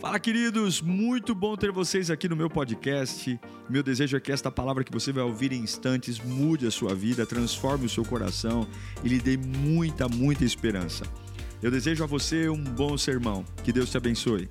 [0.00, 0.80] Fala, queridos!
[0.80, 3.38] Muito bom ter vocês aqui no meu podcast.
[3.68, 6.94] Meu desejo é que esta palavra que você vai ouvir em instantes mude a sua
[6.94, 8.64] vida, transforme o seu coração
[9.02, 11.04] e lhe dê muita, muita esperança.
[11.60, 13.44] Eu desejo a você um bom sermão.
[13.64, 14.48] Que Deus te abençoe.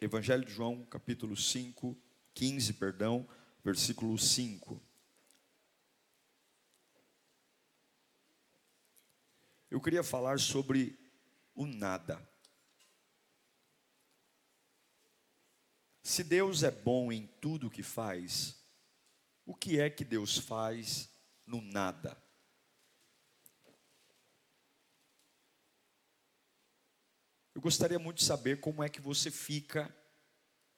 [0.00, 1.94] Evangelho de João, capítulo 5,
[2.32, 3.28] 15, perdão,
[3.62, 4.82] versículo 5.
[9.70, 10.98] Eu queria falar sobre
[11.54, 12.29] o nada.
[16.02, 18.58] Se Deus é bom em tudo o que faz,
[19.44, 21.10] o que é que Deus faz
[21.46, 22.16] no nada?
[27.54, 29.94] Eu gostaria muito de saber como é que você fica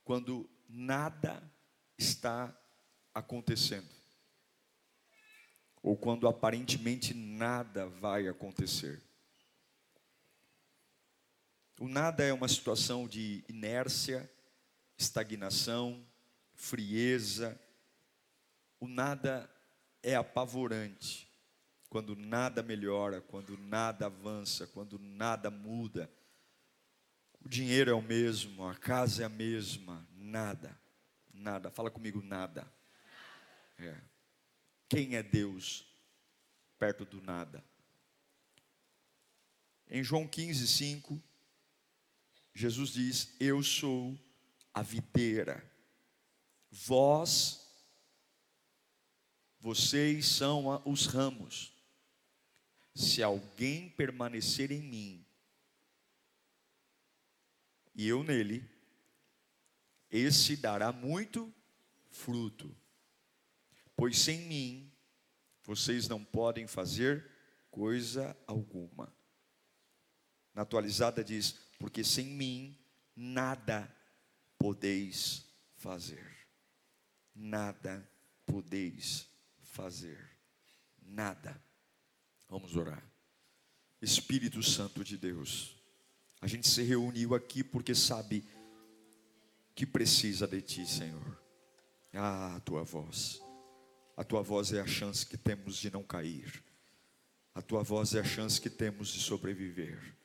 [0.02, 1.42] quando nada
[1.96, 2.52] está
[3.14, 3.88] acontecendo.
[5.82, 9.02] Ou quando aparentemente nada vai acontecer.
[11.78, 14.30] O nada é uma situação de inércia,
[14.96, 16.06] estagnação,
[16.54, 17.60] frieza.
[18.78, 19.50] O nada
[20.02, 21.28] é apavorante.
[21.88, 26.10] Quando nada melhora, quando nada avança, quando nada muda.
[27.40, 30.80] O dinheiro é o mesmo, a casa é a mesma, nada,
[31.34, 31.70] nada.
[31.70, 32.72] Fala comigo, nada.
[33.78, 33.96] É.
[34.88, 35.86] Quem é Deus
[36.78, 37.62] perto do nada?
[39.88, 41.22] Em João 15, 5,
[42.54, 44.18] Jesus diz: Eu sou
[44.72, 45.62] a videira.
[46.70, 47.66] Vós,
[49.60, 51.72] vocês são os ramos.
[52.94, 55.26] Se alguém permanecer em mim
[57.94, 58.68] e eu nele,
[60.10, 61.52] esse dará muito
[62.10, 62.74] fruto.
[63.96, 64.92] Pois sem mim
[65.64, 67.30] vocês não podem fazer
[67.70, 69.14] coisa alguma.
[70.54, 72.78] Na atualizada diz: porque sem mim
[73.16, 73.90] nada
[74.62, 76.24] podeis fazer.
[77.34, 78.08] Nada
[78.46, 79.28] podeis
[79.60, 80.30] fazer.
[81.04, 81.60] Nada.
[82.48, 83.02] Vamos orar.
[84.00, 85.74] Espírito Santo de Deus,
[86.40, 88.44] a gente se reuniu aqui porque sabe
[89.74, 91.42] que precisa de Ti, Senhor.
[92.12, 93.42] Ah, a Tua voz.
[94.16, 96.62] A Tua voz é a chance que temos de não cair.
[97.52, 100.21] A Tua voz é a chance que temos de sobreviver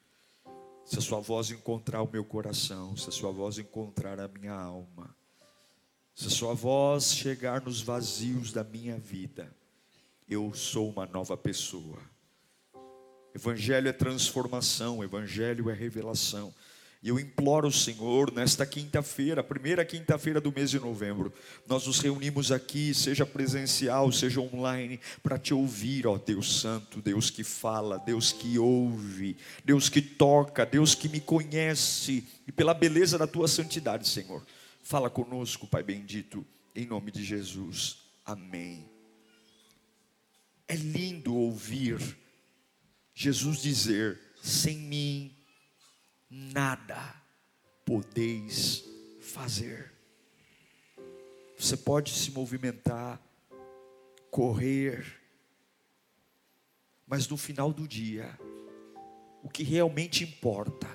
[0.87, 4.53] se a sua voz encontrar o meu coração, se a sua voz encontrar a minha
[4.53, 5.13] alma,
[6.15, 9.53] se a sua voz chegar nos vazios da minha vida,
[10.29, 11.99] eu sou uma nova pessoa.
[13.35, 16.55] Evangelho é transformação, evangelho é revelação.
[17.01, 21.31] E eu imploro o Senhor, nesta quinta-feira, primeira quinta-feira do mês de novembro,
[21.67, 27.29] nós nos reunimos aqui, seja presencial, seja online, para te ouvir, ó Deus Santo, Deus
[27.29, 33.17] que fala, Deus que ouve, Deus que toca, Deus que me conhece, e pela beleza
[33.17, 34.43] da tua santidade, Senhor.
[34.81, 36.43] Fala conosco, Pai bendito,
[36.75, 37.97] em nome de Jesus.
[38.25, 38.89] Amém.
[40.67, 42.17] É lindo ouvir
[43.13, 45.36] Jesus dizer: sem mim
[46.29, 47.15] nada
[47.85, 48.83] podeis
[49.21, 49.93] fazer.
[51.57, 53.21] Você pode se movimentar,
[54.29, 55.19] correr,
[57.07, 58.37] mas no final do dia,
[59.41, 60.87] o que realmente importa,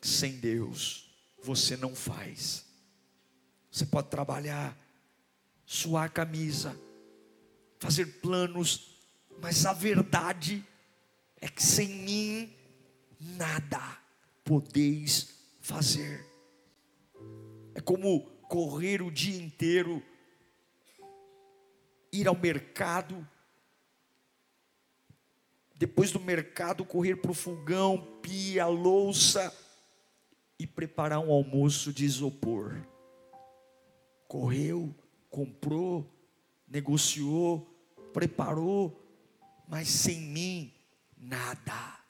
[0.00, 1.10] sem Deus,
[1.42, 2.64] você não faz.
[3.70, 4.78] Você pode trabalhar,
[5.66, 6.78] suar a camisa,
[7.78, 8.96] fazer planos,
[9.42, 10.64] mas a verdade
[11.40, 12.56] é que sem mim,
[13.20, 13.98] nada
[14.48, 15.28] podeis
[15.60, 16.26] fazer.
[17.74, 20.02] É como correr o dia inteiro,
[22.10, 23.28] ir ao mercado,
[25.74, 29.54] depois do mercado correr para o fogão, pia, louça
[30.58, 32.74] e preparar um almoço de isopor.
[34.26, 34.94] Correu,
[35.28, 36.10] comprou,
[36.66, 37.68] negociou,
[38.14, 38.98] preparou,
[39.68, 40.72] mas sem mim
[41.18, 42.00] nada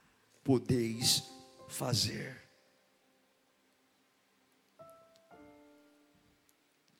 [0.44, 1.36] podeis
[1.68, 2.36] fazer.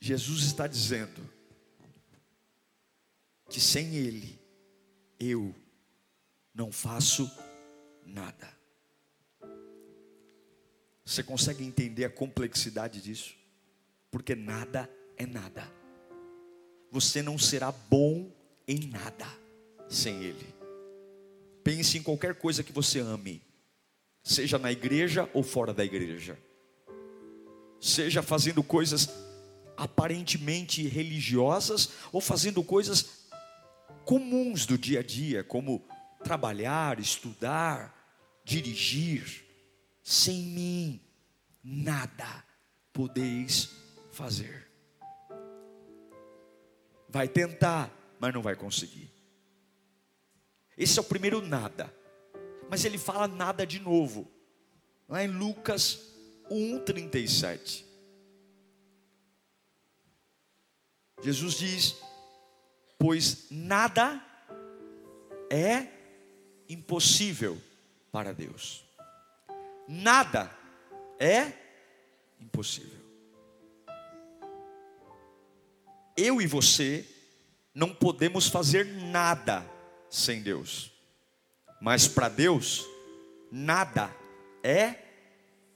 [0.01, 1.29] Jesus está dizendo
[3.49, 4.39] que sem Ele
[5.19, 5.55] eu
[6.55, 7.31] não faço
[8.05, 8.57] nada.
[11.05, 13.35] Você consegue entender a complexidade disso?
[14.11, 15.67] Porque nada é nada.
[16.91, 18.31] Você não será bom
[18.67, 19.27] em nada
[19.89, 20.55] sem Ele.
[21.65, 23.48] Pense em qualquer coisa que você ame
[24.29, 26.39] seja na igreja ou fora da igreja,
[27.81, 29.09] seja fazendo coisas
[29.75, 33.27] aparentemente religiosas ou fazendo coisas
[34.05, 35.83] comuns do dia a dia, como
[36.23, 37.95] trabalhar, estudar,
[38.45, 39.47] dirigir.
[40.03, 41.01] Sem mim,
[41.65, 42.45] nada
[42.93, 43.71] podeis
[44.11, 44.69] fazer.
[47.09, 47.91] Vai tentar,
[48.21, 49.11] mas não vai conseguir.
[50.77, 51.98] Esse é o primeiro nada.
[52.69, 54.31] Mas ele fala nada de novo.
[55.09, 56.01] Lá em Lucas
[56.51, 57.85] 1:37.
[61.23, 61.97] Jesus diz:
[62.99, 64.23] "Pois nada
[65.51, 65.89] é
[66.69, 67.61] impossível
[68.13, 68.85] para Deus.
[69.87, 70.55] Nada
[71.19, 71.53] é
[72.41, 72.99] impossível.
[76.17, 77.07] Eu e você
[77.75, 79.65] não podemos fazer nada
[80.11, 80.93] sem Deus.
[81.81, 82.85] Mas para Deus,
[83.51, 84.15] nada
[84.63, 84.97] é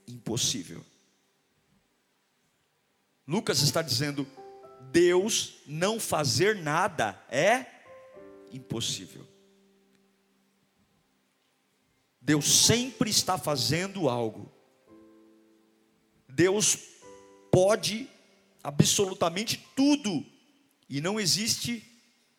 [0.07, 0.83] impossível.
[3.27, 4.27] Lucas está dizendo:
[4.91, 7.65] Deus não fazer nada é
[8.51, 9.25] impossível.
[12.21, 14.51] Deus sempre está fazendo algo.
[16.27, 16.77] Deus
[17.51, 18.09] pode
[18.63, 20.25] absolutamente tudo.
[20.89, 21.83] E não existe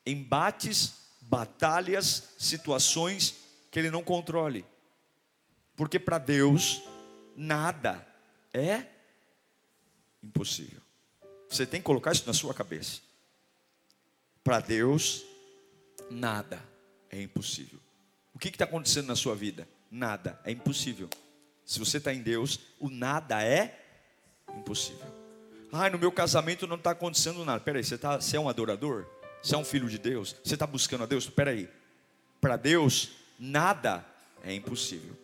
[0.06, 3.43] embates, batalhas, situações
[3.74, 4.64] que ele não controle.
[5.74, 6.84] Porque para Deus
[7.34, 8.06] nada
[8.52, 8.84] é
[10.22, 10.80] impossível.
[11.50, 13.00] Você tem que colocar isso na sua cabeça.
[14.44, 15.24] Para Deus
[16.08, 16.62] nada
[17.10, 17.80] é impossível.
[18.32, 19.68] O que está acontecendo na sua vida?
[19.90, 21.10] Nada, é impossível.
[21.66, 23.76] Se você está em Deus, o nada é
[24.56, 25.12] impossível.
[25.72, 27.58] Ah, no meu casamento não está acontecendo nada.
[27.58, 29.04] Peraí, você, tá, você é um adorador?
[29.42, 30.36] Você é um filho de Deus?
[30.44, 31.28] Você está buscando a Deus?
[31.28, 31.68] Peraí.
[32.40, 34.04] Para Deus, nada
[34.42, 35.16] é impossível.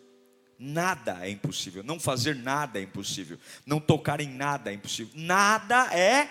[0.57, 1.83] Nada é impossível.
[1.83, 3.37] Não fazer nada é impossível.
[3.65, 5.11] Não tocar em nada é impossível.
[5.15, 6.29] Nada é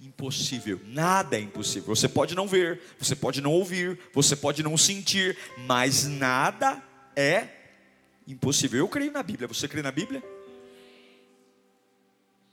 [0.00, 0.80] impossível.
[0.86, 1.94] Nada é impossível.
[1.94, 5.36] Você pode não ver, você pode não ouvir, você pode não sentir,
[5.66, 6.82] mas nada
[7.16, 7.48] é
[8.26, 8.78] impossível.
[8.78, 9.48] Eu creio na Bíblia.
[9.48, 10.22] Você crê na Bíblia?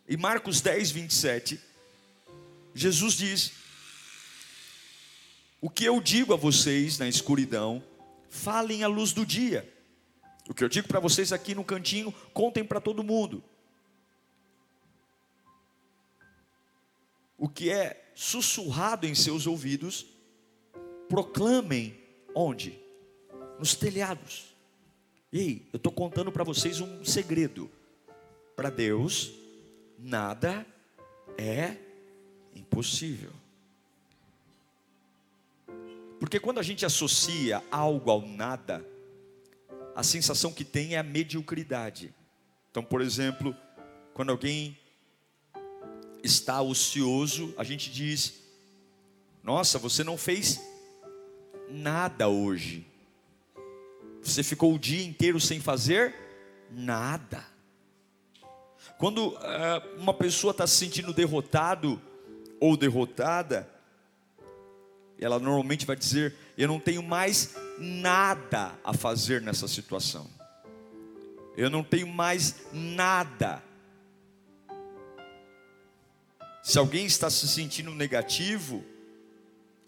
[0.09, 1.59] E Marcos 10, 27,
[2.73, 3.51] Jesus diz:
[5.59, 7.83] O que eu digo a vocês na escuridão,
[8.37, 9.67] falem à luz do dia.
[10.49, 13.43] O que eu digo para vocês aqui no cantinho, contem para todo mundo.
[17.37, 20.07] o que é sussurrado em seus ouvidos,
[21.07, 21.95] proclamem
[22.33, 22.77] onde?
[23.59, 24.55] Nos telhados.
[25.31, 27.69] Ei, eu estou contando para vocês um segredo.
[28.55, 29.31] Para Deus,
[29.99, 30.65] nada
[31.37, 31.77] é
[32.55, 33.31] impossível.
[36.19, 38.85] Porque quando a gente associa algo ao nada,
[39.95, 42.13] a sensação que tem é a mediocridade.
[42.71, 43.55] Então, por exemplo,
[44.13, 44.77] quando alguém
[46.23, 48.41] está ocioso, a gente diz:
[49.43, 50.59] Nossa, você não fez
[51.69, 52.85] nada hoje.
[54.21, 56.13] Você ficou o dia inteiro sem fazer
[56.71, 57.45] nada.
[58.97, 59.37] Quando uh,
[59.97, 62.01] uma pessoa está se sentindo derrotado
[62.59, 63.69] ou derrotada,
[65.19, 70.29] ela normalmente vai dizer: Eu não tenho mais nada a fazer nessa situação.
[71.55, 73.63] Eu não tenho mais nada
[76.67, 78.83] se alguém está se sentindo negativo,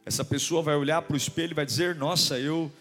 [0.06, 2.72] essa pessoa vai olhar para o espelho e vai dizer: Nossa, eu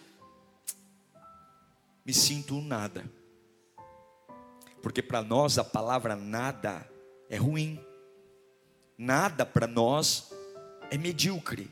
[2.07, 3.05] me sinto nada.
[4.81, 6.89] Porque para nós a palavra nada
[7.29, 7.85] é ruim,
[8.97, 10.33] nada para nós
[10.93, 11.69] é medíocre,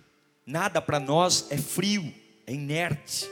[0.46, 2.14] nada para nós é frio,
[2.46, 3.28] é inerte,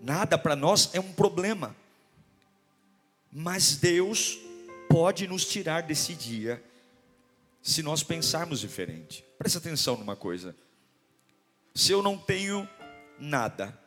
[0.00, 1.76] nada para nós é um problema.
[3.30, 4.38] Mas Deus
[4.88, 6.62] pode nos tirar desse dia
[7.62, 9.24] se nós pensarmos diferente.
[9.38, 10.56] Presta atenção numa coisa.
[11.74, 12.68] Se eu não tenho
[13.18, 13.78] nada,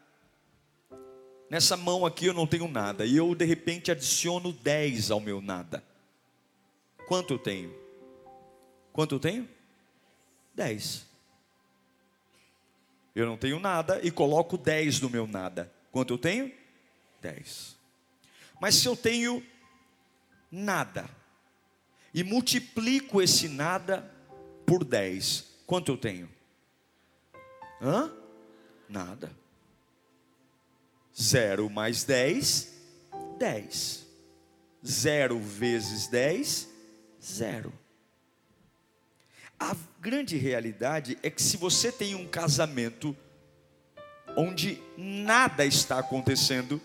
[1.49, 5.41] nessa mão aqui eu não tenho nada, e eu de repente adiciono 10 ao meu
[5.41, 5.83] nada,
[7.07, 7.75] quanto eu tenho?
[8.91, 9.47] Quanto eu tenho?
[10.55, 11.14] 10.
[13.15, 15.71] Eu não tenho nada e coloco 10 no meu nada.
[15.91, 16.51] Quanto eu tenho?
[17.21, 17.77] 10.
[18.59, 19.41] Mas se eu tenho
[20.51, 21.09] nada,
[22.13, 24.09] e multiplico esse nada
[24.65, 25.45] por 10.
[25.65, 26.29] Quanto eu tenho?
[27.81, 28.11] Hã?
[28.87, 29.31] Nada.
[31.17, 32.73] Zero mais 10,
[33.37, 34.05] 10.
[34.85, 36.69] Zero vezes 10,
[37.21, 37.73] zero.
[39.59, 43.15] A grande realidade é que se você tem um casamento
[44.35, 46.81] onde nada está acontecendo,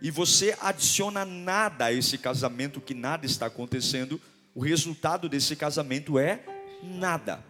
[0.00, 4.20] e você adiciona nada a esse casamento que nada está acontecendo,
[4.54, 6.40] o resultado desse casamento é
[6.82, 7.44] nada.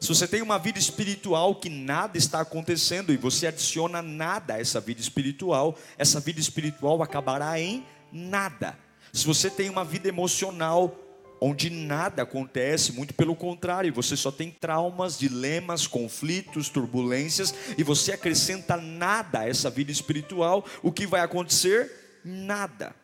[0.00, 4.60] Se você tem uma vida espiritual que nada está acontecendo e você adiciona nada a
[4.60, 8.78] essa vida espiritual, essa vida espiritual acabará em nada.
[9.12, 10.94] Se você tem uma vida emocional
[11.40, 18.12] onde nada acontece, muito pelo contrário, você só tem traumas, dilemas, conflitos, turbulências, e você
[18.12, 22.20] acrescenta nada a essa vida espiritual, o que vai acontecer?
[22.24, 22.94] Nada,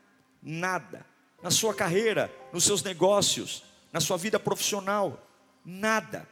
[0.43, 1.05] nada.
[1.43, 5.27] Na sua carreira, nos seus negócios, na sua vida profissional,
[5.65, 6.27] nada.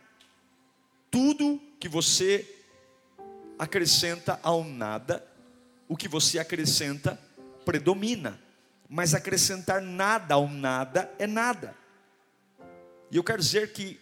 [1.11, 2.49] Tudo que você
[3.59, 5.25] acrescenta ao nada,
[5.89, 7.19] o que você acrescenta
[7.65, 8.41] predomina.
[8.89, 11.80] Mas acrescentar nada ao nada é nada.
[13.11, 13.99] E eu quero dizer que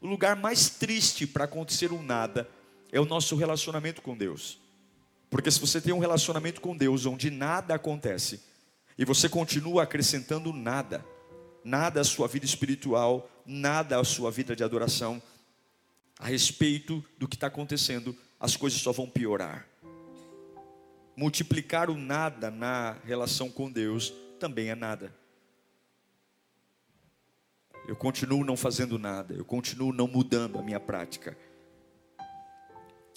[0.00, 2.48] o lugar mais triste para acontecer um nada
[2.90, 4.60] é o nosso relacionamento com Deus.
[5.28, 8.40] Porque se você tem um relacionamento com Deus onde nada acontece,
[8.96, 11.04] e você continua acrescentando nada,
[11.64, 15.20] nada à sua vida espiritual, nada à sua vida de adoração,
[16.18, 19.66] a respeito do que está acontecendo, as coisas só vão piorar.
[21.14, 25.14] Multiplicar o nada na relação com Deus também é nada.
[27.86, 31.38] Eu continuo não fazendo nada, eu continuo não mudando a minha prática.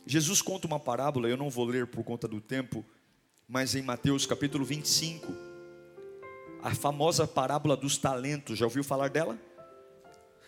[0.05, 2.85] Jesus conta uma parábola, eu não vou ler por conta do tempo,
[3.47, 5.33] mas em Mateus capítulo 25,
[6.61, 9.39] a famosa parábola dos talentos, já ouviu falar dela?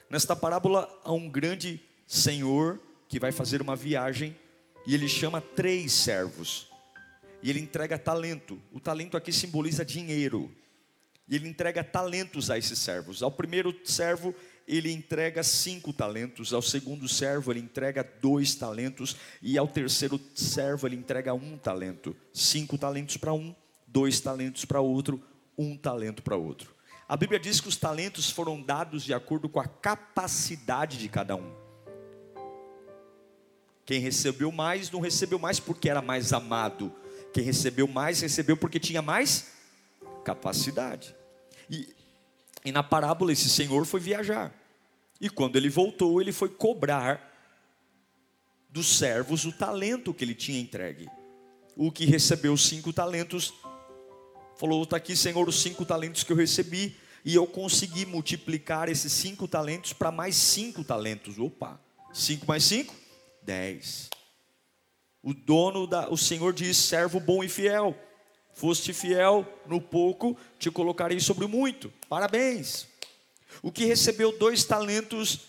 [0.08, 4.36] Nesta parábola há um grande senhor que vai fazer uma viagem
[4.86, 6.70] e ele chama três servos.
[7.42, 8.62] E ele entrega talento.
[8.72, 10.52] O talento aqui simboliza dinheiro
[11.32, 13.24] e ele entrega talentos a esses servos.
[13.24, 14.36] Ao primeiro servo,
[14.68, 20.86] ele entrega cinco talentos, ao segundo servo, ele entrega dois talentos, e ao terceiro servo,
[20.86, 22.14] ele entrega um talento.
[22.34, 23.56] Cinco talentos para um,
[23.88, 25.24] dois talentos para outro,
[25.58, 26.76] um talento para outro.
[27.08, 31.38] A Bíblia diz que os talentos foram dados de acordo com a capacidade de cada
[31.38, 31.50] um.
[33.86, 36.94] Quem recebeu mais, não recebeu mais porque era mais amado.
[37.34, 39.52] Quem recebeu mais, recebeu porque tinha mais
[40.26, 41.21] capacidade.
[41.72, 41.96] E,
[42.66, 44.54] e na parábola, esse senhor foi viajar.
[45.22, 47.30] E quando ele voltou, ele foi cobrar
[48.70, 51.08] dos servos o talento que ele tinha entregue.
[51.76, 53.54] O que recebeu cinco talentos,
[54.58, 59.14] falou: Está aqui, Senhor, os cinco talentos que eu recebi, e eu consegui multiplicar esses
[59.14, 61.40] cinco talentos para mais cinco talentos.
[61.40, 61.80] Opa,
[62.14, 62.94] cinco mais cinco?
[63.42, 64.10] Dez.
[65.24, 67.96] O dono da, o Senhor diz: servo bom e fiel.
[68.54, 71.92] Foste fiel no pouco, te colocarei sobre muito.
[72.08, 72.88] Parabéns.
[73.62, 75.42] O que recebeu dois talentos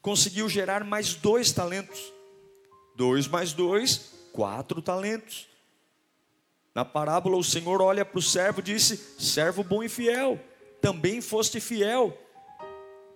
[0.00, 2.12] conseguiu gerar mais dois talentos.
[2.96, 5.48] Dois mais dois, quatro talentos.
[6.74, 10.38] Na parábola, o Senhor olha para o servo e disse: Servo bom e fiel,
[10.80, 12.16] também foste fiel.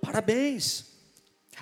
[0.00, 0.87] Parabéns.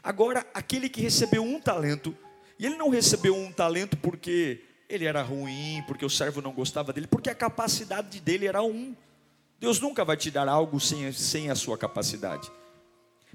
[0.02, 2.16] Agora, aquele que recebeu um talento,
[2.58, 6.92] e ele não recebeu um talento porque ele era ruim, porque o servo não gostava
[6.92, 8.97] dele, porque a capacidade dele era um.
[9.61, 12.50] Deus nunca vai te dar algo sem, sem a sua capacidade.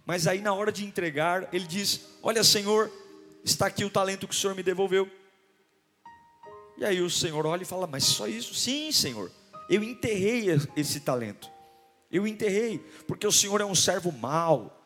[0.05, 2.91] Mas aí, na hora de entregar, ele diz: Olha, Senhor,
[3.43, 5.09] está aqui o talento que o Senhor me devolveu.
[6.77, 8.55] E aí o Senhor olha e fala: Mas só isso?
[8.55, 9.31] Sim, Senhor,
[9.69, 11.49] eu enterrei esse talento.
[12.11, 14.79] Eu enterrei, porque o Senhor é um servo mau.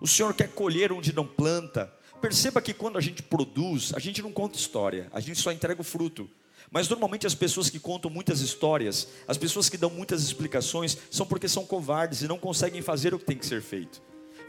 [0.00, 1.92] O Senhor quer colher onde não planta.
[2.22, 5.80] Perceba que quando a gente produz, a gente não conta história, a gente só entrega
[5.80, 6.30] o fruto.
[6.70, 11.26] Mas normalmente as pessoas que contam muitas histórias, as pessoas que dão muitas explicações, são
[11.26, 14.00] porque são covardes e não conseguem fazer o que tem que ser feito.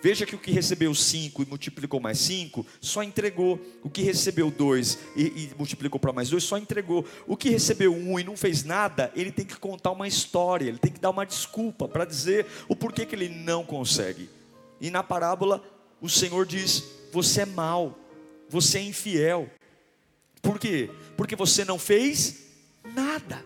[0.03, 3.59] Veja que o que recebeu cinco e multiplicou mais cinco, só entregou.
[3.81, 7.03] O que recebeu dois e, e multiplicou para mais dois, só entregou.
[7.25, 10.77] O que recebeu um e não fez nada, ele tem que contar uma história, ele
[10.77, 14.29] tem que dar uma desculpa para dizer o porquê que ele não consegue.
[14.79, 15.63] E na parábola,
[16.03, 16.83] o Senhor diz:
[17.13, 17.97] você é mau,
[18.49, 19.49] você é infiel.
[20.41, 20.89] Por quê?
[21.15, 22.43] Porque você não fez
[22.93, 23.43] nada.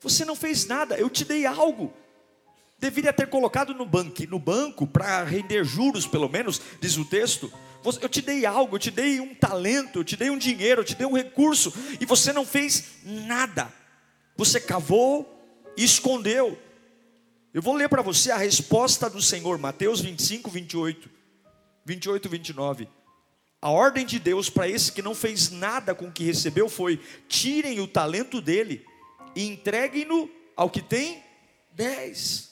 [0.00, 1.94] Você não fez nada, eu te dei algo.
[2.78, 7.50] Deveria ter colocado no banco, no banco para render juros, pelo menos, diz o texto.
[8.02, 10.84] Eu te dei algo, eu te dei um talento, eu te dei um dinheiro, eu
[10.84, 13.72] te dei um recurso, e você não fez nada.
[14.36, 15.32] Você cavou
[15.76, 16.58] e escondeu.
[17.54, 21.15] Eu vou ler para você a resposta do Senhor, Mateus 25, 28.
[21.86, 22.88] 28, 29.
[23.62, 27.00] A ordem de Deus para esse que não fez nada com o que recebeu foi:
[27.28, 28.84] tirem o talento dele
[29.36, 31.22] e entreguem-no ao que tem
[31.72, 32.50] dez.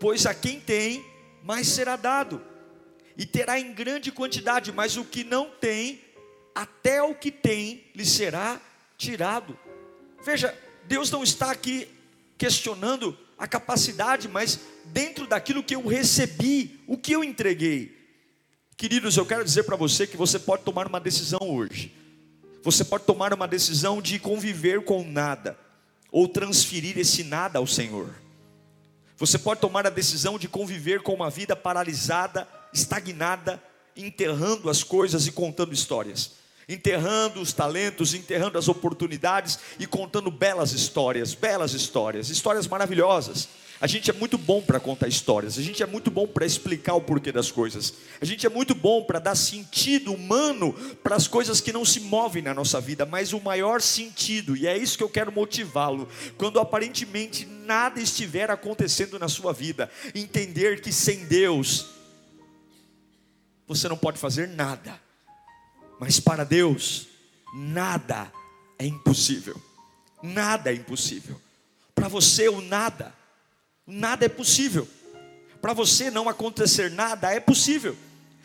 [0.00, 1.04] Pois a quem tem,
[1.44, 2.42] mais será dado,
[3.16, 6.00] e terá em grande quantidade, mas o que não tem,
[6.52, 8.60] até o que tem lhe será
[8.96, 9.56] tirado.
[10.24, 11.88] Veja, Deus não está aqui
[12.36, 17.97] questionando a capacidade, mas dentro daquilo que eu recebi, o que eu entreguei.
[18.78, 21.92] Queridos, eu quero dizer para você que você pode tomar uma decisão hoje.
[22.62, 25.58] Você pode tomar uma decisão de conviver com nada,
[26.12, 28.08] ou transferir esse nada ao Senhor.
[29.16, 33.60] Você pode tomar a decisão de conviver com uma vida paralisada, estagnada,
[33.96, 40.72] enterrando as coisas e contando histórias enterrando os talentos, enterrando as oportunidades e contando belas
[40.72, 43.48] histórias, belas histórias, histórias maravilhosas.
[43.80, 46.94] A gente é muito bom para contar histórias, a gente é muito bom para explicar
[46.94, 51.28] o porquê das coisas, a gente é muito bom para dar sentido humano para as
[51.28, 54.98] coisas que não se movem na nossa vida, mas o maior sentido, e é isso
[54.98, 61.24] que eu quero motivá-lo, quando aparentemente nada estiver acontecendo na sua vida, entender que sem
[61.26, 61.86] Deus
[63.64, 65.00] você não pode fazer nada,
[66.00, 67.06] mas para Deus
[67.54, 68.32] nada
[68.76, 69.60] é impossível,
[70.20, 71.40] nada é impossível,
[71.94, 73.17] para você o nada
[73.88, 74.86] nada é possível.
[75.60, 77.96] Para você não acontecer nada é possível.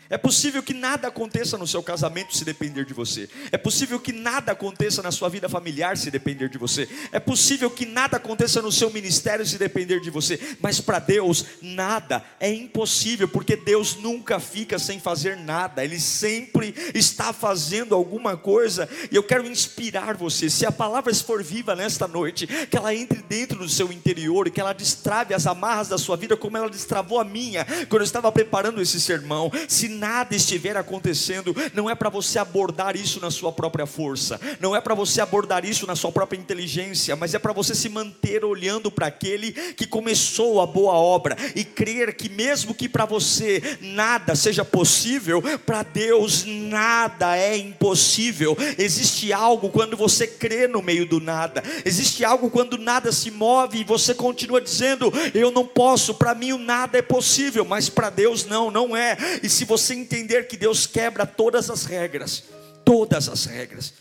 [0.08, 3.28] É possível que nada aconteça no seu casamento se depender de você.
[3.50, 6.88] É possível que nada aconteça na sua vida familiar se depender de você.
[7.10, 10.38] É possível que nada aconteça no seu ministério se depender de você.
[10.60, 15.84] Mas para Deus, nada é impossível, porque Deus nunca fica sem fazer nada.
[15.84, 18.88] Ele sempre está fazendo alguma coisa.
[19.10, 20.50] E eu quero inspirar você.
[20.50, 24.50] Se a palavra for viva nesta noite, que ela entre dentro do seu interior e
[24.50, 28.06] que ela destrave as amarras da sua vida, como ela destravou a minha quando eu
[28.06, 29.50] estava preparando esse sermão.
[29.68, 34.74] Se nada estiver acontecendo, não é para você abordar isso na sua própria força, não
[34.74, 38.44] é para você abordar isso na sua própria inteligência, mas é para você se manter
[38.44, 43.62] olhando para aquele que começou a boa obra e crer que, mesmo que para você
[43.80, 48.56] nada seja possível, para Deus nada é impossível.
[48.78, 53.80] Existe algo quando você crê no meio do nada, existe algo quando nada se move
[53.80, 58.10] e você continua dizendo: Eu não posso, para mim o nada é possível, mas para
[58.10, 59.16] Deus não, não é.
[59.42, 62.44] E se você você entender que Deus quebra todas as regras,
[62.84, 63.94] todas as regras.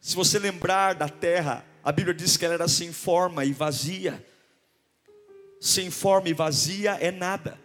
[0.00, 4.24] Se você lembrar da terra, a Bíblia diz que ela era sem forma e vazia.
[5.60, 7.58] Sem forma e vazia é nada.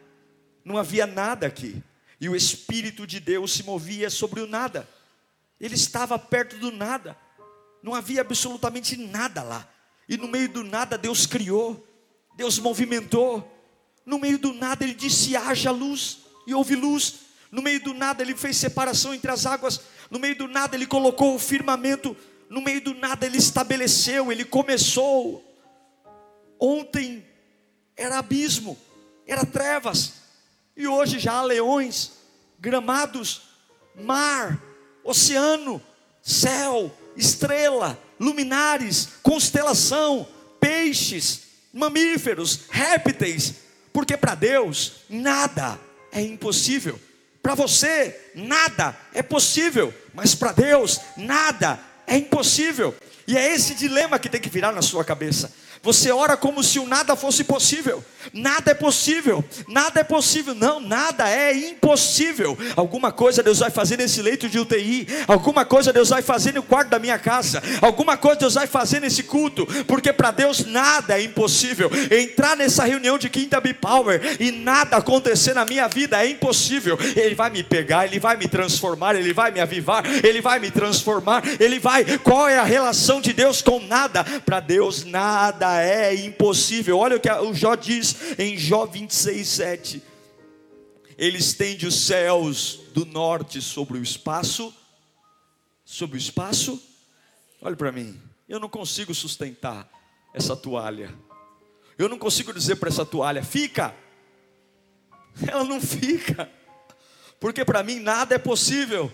[0.64, 1.84] Não havia nada aqui.
[2.20, 4.88] E o Espírito de Deus se movia sobre o nada.
[5.60, 7.18] Ele estava perto do nada.
[7.84, 9.70] Não havia absolutamente nada lá.
[10.08, 11.86] E no meio do nada Deus criou.
[12.36, 13.56] Deus movimentou.
[14.06, 16.20] No meio do nada ele disse: haja luz.
[16.48, 17.29] E houve luz.
[17.52, 20.86] No meio do nada ele fez separação entre as águas, no meio do nada ele
[20.86, 22.16] colocou o firmamento,
[22.50, 25.44] no meio do nada ele estabeleceu, ele começou.
[26.60, 27.26] Ontem
[27.96, 28.78] era abismo,
[29.26, 30.14] era trevas,
[30.76, 32.12] e hoje já há leões,
[32.60, 33.42] gramados,
[33.96, 34.62] mar,
[35.04, 35.82] oceano,
[36.22, 40.28] céu, estrela, luminares, constelação,
[40.60, 41.42] peixes,
[41.74, 43.56] mamíferos, répteis,
[43.92, 45.80] porque para Deus nada
[46.12, 47.00] é impossível.
[47.42, 52.96] Para você, nada é possível, mas para Deus, nada é impossível.
[53.28, 55.54] E é esse dilema que tem que virar na sua cabeça.
[55.82, 58.04] Você ora como se o nada fosse possível.
[58.34, 62.58] Nada é possível, nada é possível, não, nada é impossível.
[62.76, 66.62] Alguma coisa Deus vai fazer nesse leito de UTI, alguma coisa Deus vai fazer no
[66.62, 71.18] quarto da minha casa, alguma coisa Deus vai fazer nesse culto, porque para Deus nada
[71.18, 71.90] é impossível.
[72.12, 77.00] Entrar nessa reunião de Quinta B Power e nada acontecer na minha vida é impossível.
[77.16, 80.70] Ele vai me pegar, ele vai me transformar, ele vai me avivar, ele vai me
[80.70, 82.04] transformar, ele vai.
[82.20, 84.26] Qual é a relação de Deus com nada?
[84.46, 86.98] Para Deus nada é impossível.
[86.98, 90.04] Olha o que o Jó diz em Jó 26, 7.
[91.18, 94.74] Ele estende os céus do norte sobre o espaço.
[95.84, 96.82] Sobre o espaço.
[97.62, 98.20] Olhe para mim.
[98.48, 99.90] Eu não consigo sustentar
[100.34, 101.14] essa toalha.
[101.98, 103.94] Eu não consigo dizer para essa toalha, fica.
[105.46, 106.50] Ela não fica.
[107.40, 109.12] Porque para mim nada é possível.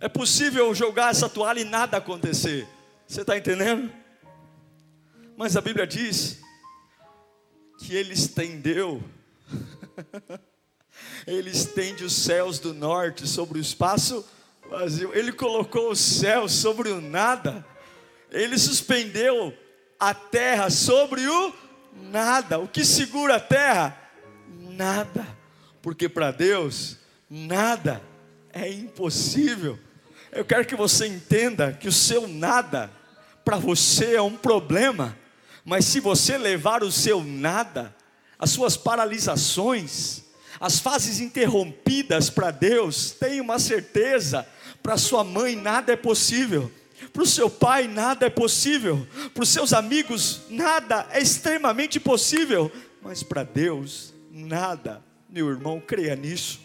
[0.00, 2.66] É possível jogar essa toalha e nada acontecer.
[3.06, 3.92] Você está entendendo?
[5.40, 6.38] Mas a Bíblia diz
[7.78, 9.02] que ele estendeu,
[11.26, 14.22] ele estende os céus do norte sobre o espaço
[14.68, 17.64] vazio, ele colocou os céus sobre o nada,
[18.30, 19.56] ele suspendeu
[19.98, 21.54] a terra sobre o
[22.10, 22.58] nada.
[22.58, 23.98] O que segura a terra?
[24.46, 25.26] Nada,
[25.80, 26.98] porque para Deus
[27.30, 28.02] nada
[28.52, 29.78] é impossível.
[30.32, 32.90] Eu quero que você entenda que o seu nada
[33.42, 35.18] para você é um problema
[35.64, 37.94] mas se você levar o seu nada,
[38.38, 40.22] as suas paralisações,
[40.58, 44.46] as fases interrompidas para Deus, tenha uma certeza:
[44.82, 46.70] para sua mãe nada é possível,
[47.12, 52.70] para o seu pai nada é possível, para os seus amigos nada é extremamente possível,
[53.02, 56.60] mas para Deus nada, meu irmão, creia nisso.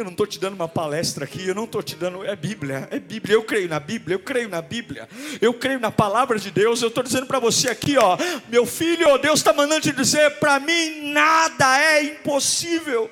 [0.00, 2.24] Eu não estou te dando uma palestra aqui, eu não estou te dando.
[2.24, 3.34] É Bíblia, é Bíblia.
[3.34, 5.06] Eu creio na Bíblia, eu creio na Bíblia,
[5.42, 6.80] eu creio na palavra de Deus.
[6.80, 8.16] Eu estou dizendo para você aqui, ó,
[8.48, 13.10] meu filho, Deus está mandando te dizer: para mim nada é impossível.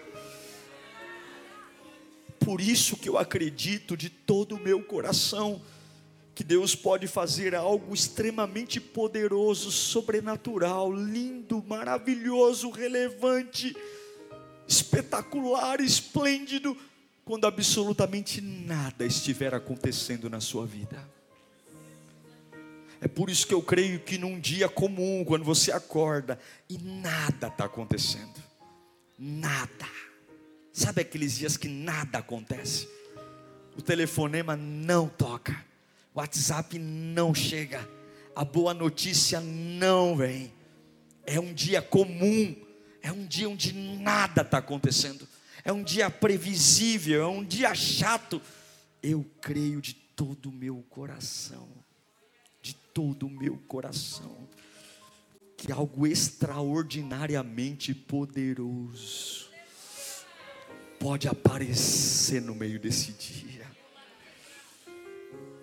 [2.41, 5.61] Por isso que eu acredito de todo o meu coração
[6.35, 13.77] que Deus pode fazer algo extremamente poderoso, sobrenatural, lindo, maravilhoso, relevante
[14.69, 16.77] espetacular, esplêndido,
[17.25, 21.03] quando absolutamente nada estiver acontecendo na sua vida.
[23.01, 27.47] É por isso que eu creio que num dia comum, quando você acorda e nada
[27.47, 28.43] está acontecendo,
[29.19, 29.89] nada,
[30.73, 32.89] sabe aqueles dias que nada acontece?
[33.77, 35.65] O telefonema não toca,
[36.15, 37.89] o WhatsApp não chega,
[38.35, 40.53] a boa notícia não vem,
[41.25, 42.68] é um dia comum
[43.03, 45.27] é um dia onde nada está acontecendo.
[45.65, 48.41] É um dia previsível, é um dia chato.
[49.03, 51.69] Eu creio de todo o meu coração,
[52.61, 54.49] de todo o meu coração,
[55.57, 59.49] que algo extraordinariamente poderoso
[60.99, 63.67] pode aparecer no meio desse dia.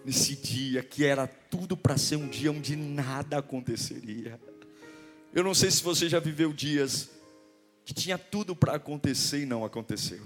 [0.05, 4.39] Nesse dia que era tudo para ser um dia onde nada aconteceria.
[5.33, 7.09] Eu não sei se você já viveu dias
[7.85, 10.21] que tinha tudo para acontecer e não aconteceu.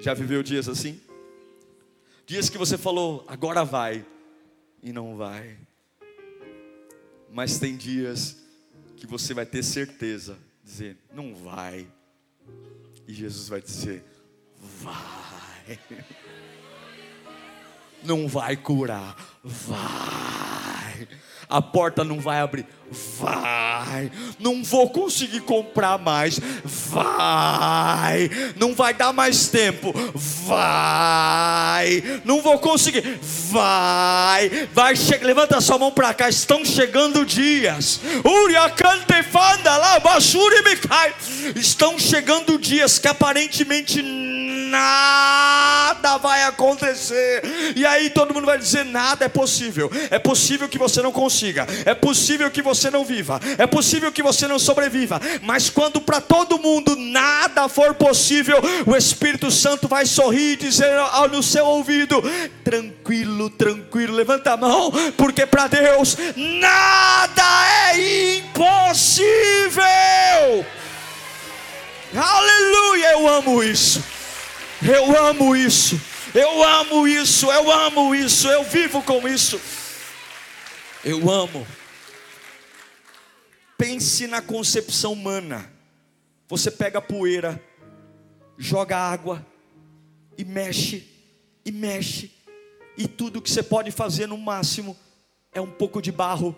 [0.00, 0.98] Já viveu dias assim?
[2.26, 4.04] Dias que você falou, agora vai,
[4.82, 5.58] e não vai.
[7.30, 8.38] Mas tem dias
[8.96, 11.86] que você vai ter certeza, dizer, não vai.
[13.06, 14.02] E Jesus vai dizer,
[14.80, 15.78] vai.
[18.02, 21.08] Não vai curar, vai
[21.48, 22.66] a porta não vai abrir.
[23.18, 23.42] Vai,
[24.38, 26.40] não vou conseguir comprar mais.
[26.64, 29.94] Vai, não vai dar mais tempo.
[30.46, 33.18] Vai, não vou conseguir.
[33.50, 36.28] Vai, vai, chega, levanta sua mão para cá.
[36.28, 38.00] Estão chegando dias.
[41.54, 44.02] Estão chegando dias que aparentemente
[44.70, 47.42] nada vai acontecer.
[47.76, 49.90] E aí todo mundo vai dizer: nada é possível.
[50.10, 54.22] É possível que você não consiga, é possível que você não viva, é possível que
[54.22, 55.20] você não sobreviva.
[55.42, 60.90] Mas quando para todo mundo nada for possível, o Espírito Santo vai sorrir e dizer
[61.30, 62.22] no seu ouvido:
[62.62, 67.42] tranquilo, tranquilo, levanta a mão, porque para Deus nada
[67.92, 69.84] é impossível.
[72.16, 74.13] Aleluia, eu amo isso.
[74.86, 75.98] Eu amo isso.
[76.34, 77.50] Eu amo isso.
[77.50, 78.48] Eu amo isso.
[78.48, 79.58] Eu vivo com isso.
[81.02, 81.66] Eu amo.
[83.78, 85.72] Pense na concepção humana.
[86.48, 87.62] Você pega a poeira,
[88.58, 89.44] joga água
[90.36, 91.08] e mexe
[91.64, 92.30] e mexe
[92.98, 94.94] e tudo que você pode fazer no máximo
[95.50, 96.54] é um pouco de barro.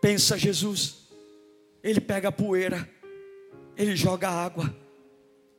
[0.00, 1.04] Pensa Jesus.
[1.84, 2.88] Ele pega a poeira,
[3.76, 4.74] ele joga água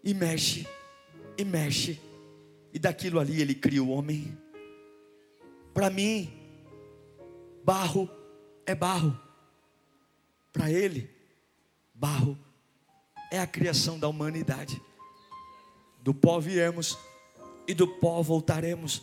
[0.05, 0.67] e mexe,
[1.35, 1.99] e mexe,
[2.71, 4.37] e daquilo ali ele cria o homem.
[5.73, 6.31] Para mim,
[7.63, 8.07] barro
[8.67, 9.19] é barro,
[10.53, 11.09] para ele,
[11.93, 12.37] barro
[13.31, 14.79] é a criação da humanidade.
[16.01, 16.95] Do pó viemos
[17.67, 19.01] e do pó voltaremos.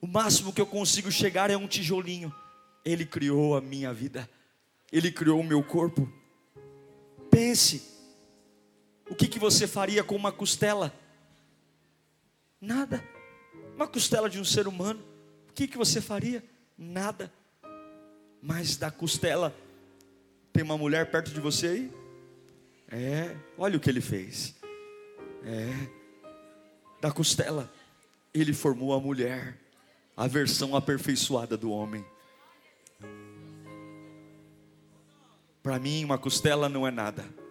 [0.00, 2.34] O máximo que eu consigo chegar é um tijolinho.
[2.82, 4.28] Ele criou a minha vida,
[4.90, 6.10] Ele criou o meu corpo.
[7.30, 7.97] Pense,
[9.10, 10.92] o que, que você faria com uma costela?
[12.60, 13.02] Nada.
[13.74, 15.02] Uma costela de um ser humano.
[15.48, 16.44] O que, que você faria?
[16.76, 17.32] Nada.
[18.42, 19.54] Mas da costela,
[20.52, 21.92] tem uma mulher perto de você aí?
[22.90, 24.54] É, olha o que ele fez.
[25.44, 25.72] É,
[27.00, 27.72] da costela,
[28.34, 29.58] ele formou a mulher,
[30.16, 32.04] a versão aperfeiçoada do homem.
[35.62, 37.47] Para mim, uma costela não é nada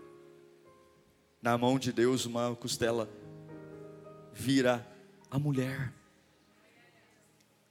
[1.41, 3.09] na mão de Deus, uma costela
[4.33, 4.85] vira
[5.29, 5.93] a mulher.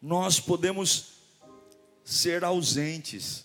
[0.00, 1.14] Nós podemos
[2.04, 3.44] ser ausentes.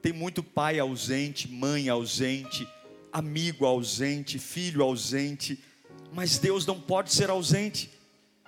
[0.00, 2.68] Tem muito pai ausente, mãe ausente,
[3.12, 5.62] amigo ausente, filho ausente,
[6.12, 7.90] mas Deus não pode ser ausente,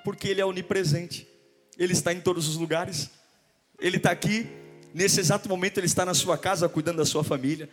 [0.05, 1.27] porque Ele é onipresente,
[1.77, 3.11] Ele está em todos os lugares,
[3.81, 4.47] Ele está aqui,
[4.95, 7.69] nesse exato momento Ele está na sua casa cuidando da sua família,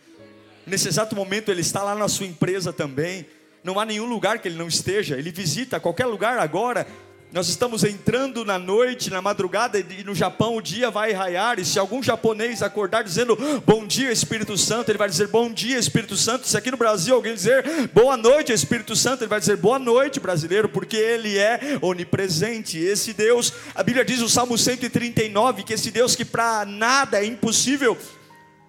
[0.66, 3.24] Nesse exato momento ele está lá na sua empresa também.
[3.62, 5.16] Não há nenhum lugar que ele não esteja.
[5.16, 6.86] Ele visita qualquer lugar agora.
[7.32, 11.58] Nós estamos entrando na noite, na madrugada, e no Japão o dia vai raiar.
[11.58, 15.78] E se algum japonês acordar dizendo bom dia, Espírito Santo, ele vai dizer bom dia,
[15.78, 16.46] Espírito Santo.
[16.46, 20.18] Se aqui no Brasil alguém dizer boa noite, Espírito Santo, ele vai dizer boa noite,
[20.18, 22.78] brasileiro, porque ele é onipresente.
[22.78, 27.26] Esse Deus, a Bíblia diz no Salmo 139 que esse Deus que para nada é
[27.26, 27.98] impossível,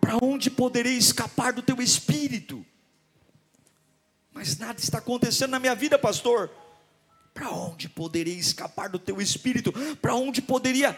[0.08, 2.66] para onde poderei escapar do teu espírito?
[4.32, 6.50] Mas nada está acontecendo na minha vida, pastor.
[7.34, 9.74] Para onde poderia escapar do teu espírito?
[9.98, 10.98] Para onde poderia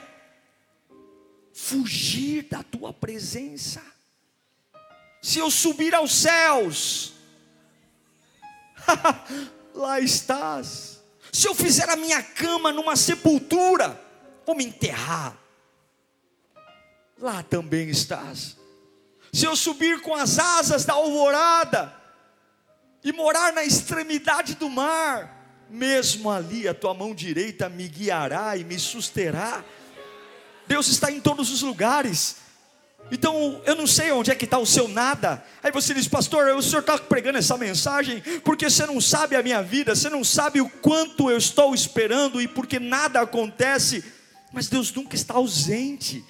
[1.52, 3.82] fugir da tua presença?
[5.24, 7.14] Se eu subir aos céus,
[9.74, 11.02] lá estás.
[11.34, 14.00] Se eu fizer a minha cama numa sepultura,
[14.46, 15.36] vou me enterrar,
[17.18, 18.59] lá também estás.
[19.32, 21.94] Se eu subir com as asas da alvorada
[23.04, 25.40] e morar na extremidade do mar,
[25.70, 29.64] mesmo ali a tua mão direita me guiará e me susterá.
[30.68, 32.38] Deus está em todos os lugares.
[33.12, 35.44] Então, eu não sei onde é que está o seu nada.
[35.64, 39.42] Aí você diz, pastor, o senhor está pregando essa mensagem porque você não sabe a
[39.42, 44.04] minha vida, você não sabe o quanto eu estou esperando e porque nada acontece.
[44.52, 46.24] Mas Deus nunca está ausente.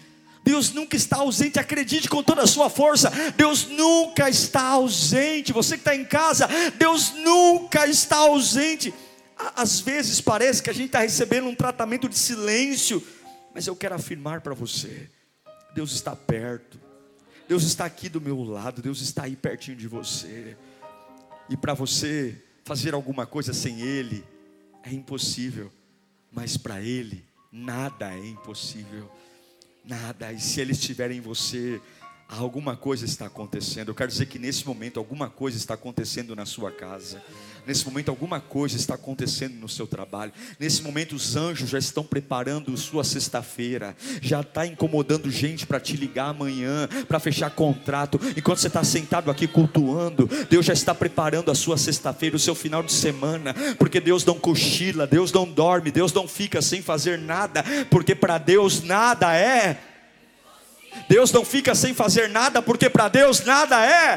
[0.49, 3.11] Deus nunca está ausente, acredite com toda a sua força.
[3.37, 5.53] Deus nunca está ausente.
[5.53, 8.91] Você que está em casa, Deus nunca está ausente.
[9.55, 13.05] Às vezes parece que a gente está recebendo um tratamento de silêncio,
[13.53, 15.07] mas eu quero afirmar para você:
[15.75, 16.79] Deus está perto,
[17.47, 20.57] Deus está aqui do meu lado, Deus está aí pertinho de você,
[21.47, 22.35] e para você
[22.65, 24.25] fazer alguma coisa sem Ele
[24.81, 25.71] é impossível,
[26.31, 29.11] mas para Ele nada é impossível,
[29.85, 31.81] nada, e se Ele estiver em você,
[32.37, 33.89] alguma coisa está acontecendo.
[33.89, 37.21] Eu quero dizer que nesse momento alguma coisa está acontecendo na sua casa.
[37.65, 40.31] Nesse momento, alguma coisa está acontecendo no seu trabalho.
[40.59, 43.95] Nesse momento, os anjos já estão preparando sua sexta-feira.
[44.21, 48.19] Já está incomodando gente para te ligar amanhã, para fechar contrato.
[48.35, 52.55] Enquanto você está sentado aqui cultuando, Deus já está preparando a sua sexta-feira, o seu
[52.55, 53.53] final de semana.
[53.77, 57.63] Porque Deus não cochila, Deus não dorme, Deus não fica sem fazer nada.
[57.89, 59.88] Porque para Deus nada é.
[61.07, 64.15] Deus não fica sem fazer nada, porque para Deus nada é.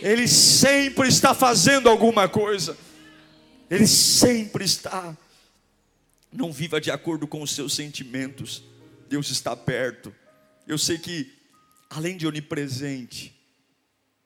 [0.00, 2.76] Ele sempre está fazendo alguma coisa.
[3.70, 5.16] Ele sempre está.
[6.32, 8.62] Não viva de acordo com os seus sentimentos.
[9.08, 10.14] Deus está perto.
[10.66, 11.32] Eu sei que,
[11.90, 13.34] além de onipresente,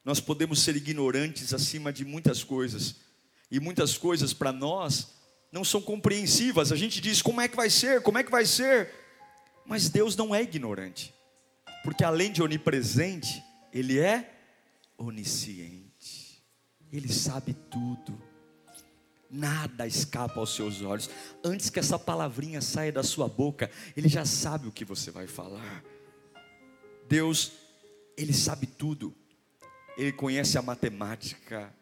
[0.05, 2.97] nós podemos ser ignorantes acima de muitas coisas.
[3.51, 5.09] E muitas coisas para nós
[5.51, 6.73] não são compreensivas.
[6.73, 8.03] A gente diz: como é que vai ser?
[8.03, 8.91] Como é que vai ser?
[9.65, 11.15] Mas Deus não é ignorante.
[11.83, 13.43] Porque além de onipresente,
[13.73, 14.33] Ele é
[14.97, 16.43] onisciente,
[16.93, 18.21] Ele sabe tudo,
[19.33, 21.09] nada escapa aos seus olhos.
[21.43, 25.27] Antes que essa palavrinha saia da sua boca, Ele já sabe o que você vai
[25.27, 25.83] falar.
[27.09, 27.53] Deus,
[28.17, 29.15] Ele sabe tudo,
[29.97, 31.75] Ele conhece a matemática,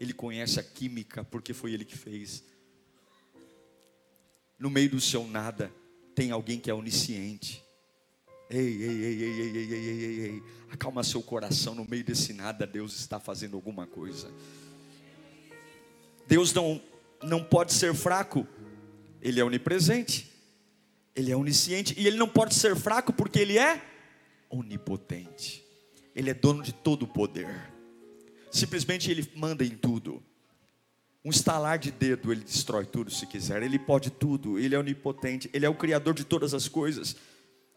[0.00, 2.42] Ele conhece a química, porque foi Ele que fez.
[4.58, 5.70] No meio do seu nada,
[6.14, 7.65] tem alguém que é onisciente.
[8.48, 12.32] Ei, ei, ei, ei, ei, ei, ei, ei, ei, acalma seu coração no meio desse
[12.32, 14.30] nada, Deus está fazendo alguma coisa.
[16.28, 16.80] Deus não,
[17.22, 18.46] não pode ser fraco,
[19.20, 20.30] Ele é onipresente,
[21.14, 23.82] Ele é onisciente, e Ele não pode ser fraco porque Ele é
[24.48, 25.64] onipotente,
[26.14, 27.48] Ele é dono de todo o poder,
[28.52, 30.22] simplesmente Ele manda em tudo.
[31.24, 33.60] Um estalar de dedo, ele destrói tudo se quiser.
[33.60, 37.16] Ele pode tudo, ele é onipotente, ele é o criador de todas as coisas.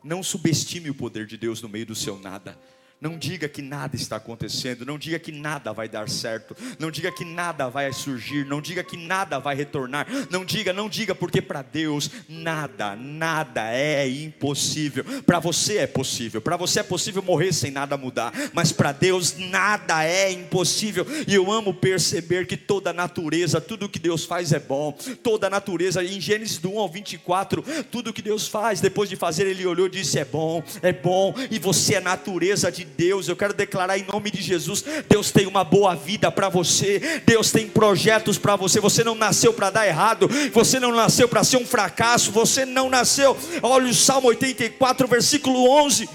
[0.03, 2.57] Não subestime o poder de Deus no meio do seu nada.
[3.01, 7.09] Não diga que nada está acontecendo, não diga que nada vai dar certo, não diga
[7.09, 11.41] que nada vai surgir, não diga que nada vai retornar, não diga, não diga, porque
[11.41, 15.05] para Deus nada, nada é impossível.
[15.25, 19.37] Para você é possível, para você é possível morrer sem nada mudar, mas para Deus
[19.37, 21.07] nada é impossível.
[21.25, 24.91] E eu amo perceber que toda a natureza, tudo que Deus faz é bom,
[25.23, 29.15] toda a natureza, em Gênesis do 1 ao 24, tudo que Deus faz, depois de
[29.15, 33.27] fazer, Ele olhou e disse: é bom, é bom, e você é natureza de Deus.
[33.27, 37.51] Eu quero declarar em nome de Jesus: Deus tem uma boa vida para você, Deus
[37.51, 38.79] tem projetos para você.
[38.79, 42.89] Você não nasceu para dar errado, você não nasceu para ser um fracasso, você não
[42.89, 43.37] nasceu.
[43.61, 46.09] Olha o Salmo 84, versículo 11.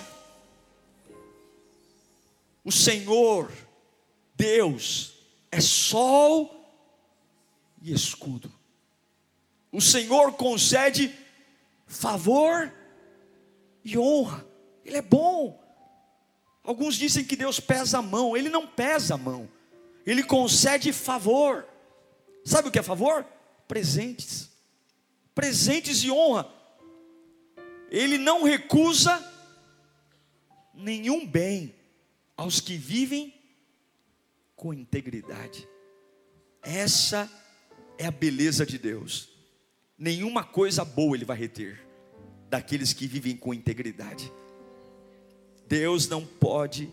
[2.65, 3.51] O Senhor,
[4.37, 5.13] Deus,
[5.51, 6.51] é sol
[7.83, 8.51] e escudo.
[9.71, 11.13] O Senhor concede
[11.87, 12.73] favor
[13.85, 14.47] e honra.
[14.85, 15.64] Ele é bom.
[16.65, 19.49] Alguns dizem que Deus pesa a mão, Ele não pesa a mão,
[20.07, 21.69] Ele concede favor.
[22.45, 23.25] Sabe o que é favor?
[23.69, 24.51] Presentes.
[25.35, 26.49] presentes e honra.
[27.91, 29.23] Ele não recusa
[30.73, 31.75] nenhum bem
[32.37, 33.35] aos que vivem
[34.57, 35.69] com integridade.
[36.63, 37.31] Essa
[37.99, 39.29] é a beleza de Deus.
[39.99, 41.87] Nenhuma coisa boa ele vai reter
[42.49, 44.33] daqueles que vivem com integridade.
[45.67, 46.93] Deus não pode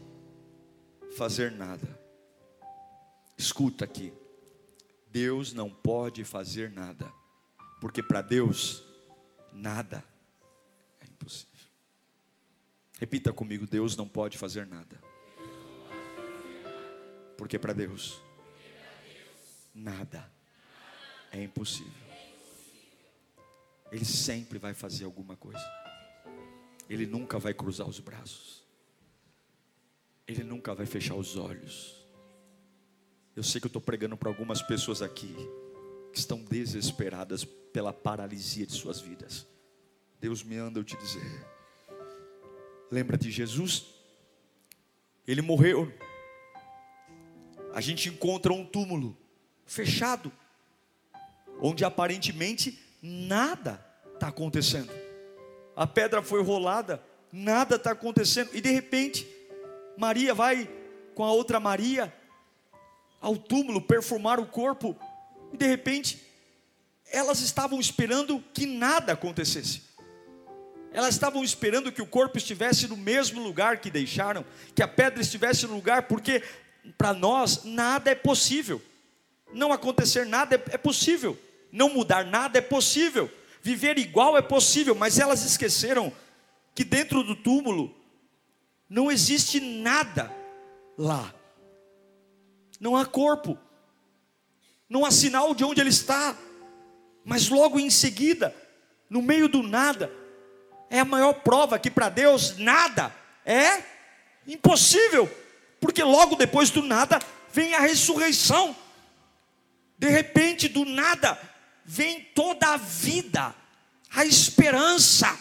[1.15, 1.99] fazer nada.
[3.37, 4.13] Escuta aqui.
[5.11, 7.11] Deus não pode fazer nada,
[7.81, 8.81] porque para Deus
[9.51, 10.03] nada
[11.01, 11.51] é impossível.
[12.97, 15.01] Repita comigo: Deus não pode fazer nada,
[17.37, 18.21] porque para Deus
[19.75, 20.31] nada
[21.31, 21.91] é impossível.
[23.91, 25.59] Ele sempre vai fazer alguma coisa.
[26.91, 28.65] Ele nunca vai cruzar os braços.
[30.27, 31.95] Ele nunca vai fechar os olhos.
[33.33, 35.33] Eu sei que eu estou pregando para algumas pessoas aqui
[36.11, 39.47] que estão desesperadas pela paralisia de suas vidas.
[40.19, 41.47] Deus me anda eu te dizer.
[42.91, 43.85] Lembra de Jesus?
[45.25, 45.89] Ele morreu.
[47.73, 49.17] A gente encontra um túmulo
[49.65, 50.29] fechado,
[51.61, 53.81] onde aparentemente nada
[54.13, 55.00] está acontecendo.
[55.81, 57.01] A pedra foi rolada,
[57.33, 59.27] nada está acontecendo, e de repente,
[59.97, 60.69] Maria vai
[61.15, 62.13] com a outra Maria
[63.19, 64.95] ao túmulo perfumar o corpo,
[65.51, 66.21] e de repente,
[67.11, 69.81] elas estavam esperando que nada acontecesse.
[70.93, 75.19] Elas estavam esperando que o corpo estivesse no mesmo lugar que deixaram, que a pedra
[75.19, 76.43] estivesse no lugar, porque
[76.95, 78.79] para nós nada é possível.
[79.51, 81.35] Não acontecer nada é, é possível.
[81.71, 83.31] Não mudar nada é possível.
[83.61, 86.11] Viver igual é possível, mas elas esqueceram
[86.73, 87.95] que dentro do túmulo
[88.89, 90.35] não existe nada
[90.97, 91.33] lá.
[92.79, 93.57] Não há corpo,
[94.89, 96.35] não há sinal de onde ele está,
[97.23, 98.55] mas logo em seguida,
[99.07, 100.11] no meio do nada,
[100.89, 103.83] é a maior prova que para Deus nada é
[104.47, 105.29] impossível,
[105.79, 107.19] porque logo depois do nada
[107.53, 108.75] vem a ressurreição,
[109.99, 111.50] de repente do nada
[111.91, 113.53] vem toda a vida,
[114.15, 115.37] a esperança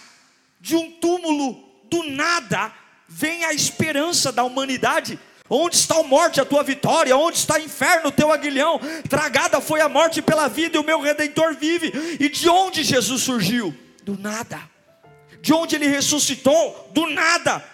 [0.61, 2.73] de um túmulo, do nada
[3.09, 5.19] vem a esperança da humanidade
[5.53, 7.17] Onde está a morte, a tua vitória?
[7.17, 8.81] Onde está o inferno, o teu aguilhão?
[9.09, 11.93] Tragada foi a morte pela vida e o meu redentor vive.
[12.21, 13.77] E de onde Jesus surgiu?
[14.05, 14.61] Do nada.
[15.43, 16.89] De onde ele ressuscitou?
[16.95, 17.65] Do nada.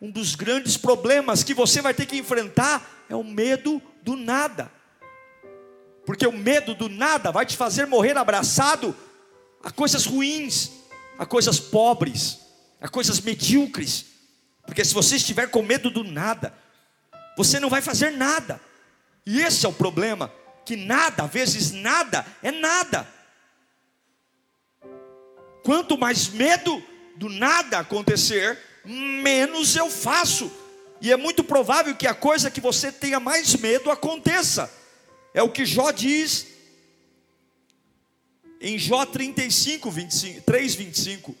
[0.00, 4.72] Um dos grandes problemas que você vai ter que enfrentar é o medo do nada.
[6.10, 8.96] Porque o medo do nada vai te fazer morrer abraçado
[9.62, 10.68] a coisas ruins,
[11.16, 12.40] a coisas pobres,
[12.80, 14.06] a coisas medíocres.
[14.66, 16.52] Porque se você estiver com medo do nada,
[17.36, 18.60] você não vai fazer nada.
[19.24, 20.32] E esse é o problema,
[20.66, 23.06] que nada, vezes nada, é nada.
[25.62, 26.82] Quanto mais medo
[27.14, 30.50] do nada acontecer, menos eu faço.
[31.00, 34.79] E é muito provável que a coisa que você tenha mais medo aconteça.
[35.32, 36.48] É o que Jó diz
[38.60, 41.36] em Jó 35, 25, 3, 25.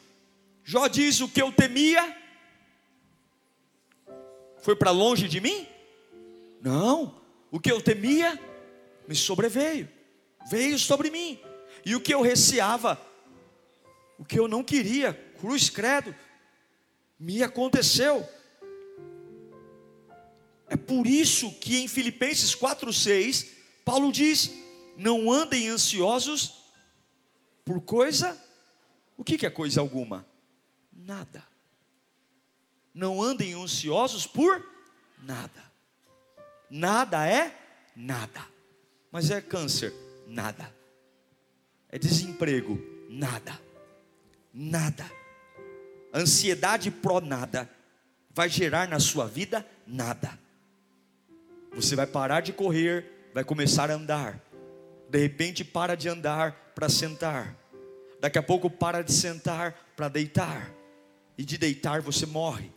[0.64, 2.16] Jó diz: O que eu temia
[4.62, 5.66] foi para longe de mim?
[6.62, 8.38] Não, o que eu temia
[9.08, 9.88] me sobreveio,
[10.50, 11.40] veio sobre mim,
[11.84, 13.00] e o que eu receava,
[14.18, 16.14] o que eu não queria, cruz credo,
[17.18, 18.26] me aconteceu.
[20.68, 23.59] É por isso que em Filipenses 4,6,
[23.90, 24.52] Paulo diz:
[24.96, 26.62] não andem ansiosos
[27.64, 28.40] por coisa,
[29.16, 30.24] o que é coisa alguma?
[30.92, 31.42] Nada.
[32.94, 34.64] Não andem ansiosos por
[35.24, 35.64] nada.
[36.70, 37.52] Nada é
[37.96, 38.46] nada.
[39.10, 39.92] Mas é câncer?
[40.24, 40.72] Nada.
[41.88, 42.78] É desemprego?
[43.08, 43.60] Nada.
[44.54, 45.10] Nada.
[46.14, 47.68] Ansiedade pró nada
[48.30, 50.38] vai gerar na sua vida nada.
[51.72, 54.40] Você vai parar de correr, vai começar a andar.
[55.08, 57.56] De repente para de andar para sentar.
[58.20, 60.70] Daqui a pouco para de sentar para deitar.
[61.36, 62.70] E de deitar você morre.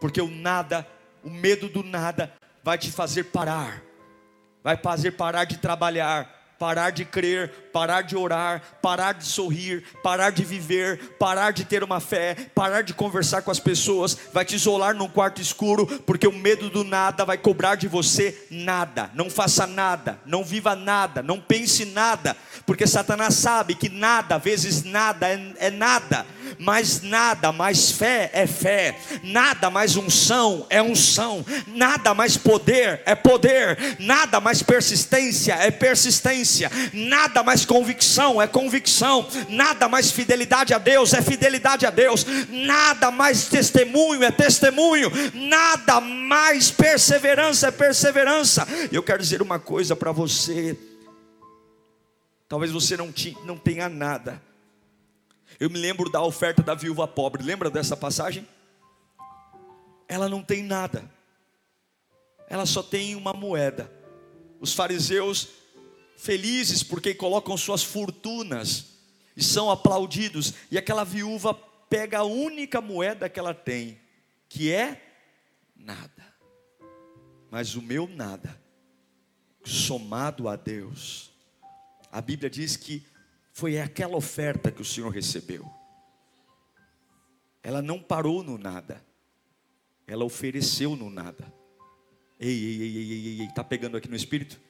[0.00, 0.86] Porque o nada,
[1.24, 3.82] o medo do nada vai te fazer parar,
[4.62, 10.30] vai fazer parar de trabalhar, parar de crer, parar de orar, parar de sorrir, parar
[10.30, 14.54] de viver, parar de ter uma fé, parar de conversar com as pessoas, vai te
[14.54, 19.10] isolar num quarto escuro, porque o medo do nada vai cobrar de você nada.
[19.12, 24.82] Não faça nada, não viva nada, não pense nada, porque Satanás sabe que nada vezes
[24.82, 26.24] nada é, é nada
[26.58, 33.14] mas nada mais fé é fé, nada mais unção é unção, nada mais poder é
[33.14, 40.78] poder, nada mais persistência é persistência nada mais convicção é convicção, nada mais fidelidade a
[40.78, 48.66] Deus é fidelidade a Deus, nada mais testemunho é testemunho, nada mais perseverança é perseverança.
[48.90, 50.78] Eu quero dizer uma coisa para você.
[52.48, 53.12] Talvez você não,
[53.44, 54.40] não tenha nada.
[55.58, 57.42] Eu me lembro da oferta da viúva pobre.
[57.42, 58.46] Lembra dessa passagem?
[60.08, 61.10] Ela não tem nada.
[62.48, 63.90] Ela só tem uma moeda.
[64.60, 65.48] Os fariseus
[66.16, 68.96] felizes porque colocam suas fortunas
[69.36, 70.54] e são aplaudidos.
[70.70, 74.00] E aquela viúva pega a única moeda que ela tem,
[74.48, 75.02] que é
[75.76, 76.26] nada.
[77.50, 78.60] Mas o meu nada,
[79.64, 81.30] somado a Deus,
[82.10, 83.06] a Bíblia diz que
[83.52, 85.70] foi aquela oferta que o Senhor recebeu.
[87.62, 89.04] Ela não parou no nada,
[90.06, 91.52] ela ofereceu no nada.
[92.38, 94.60] Ei, ei, ei, ei, ei, está pegando aqui no espírito?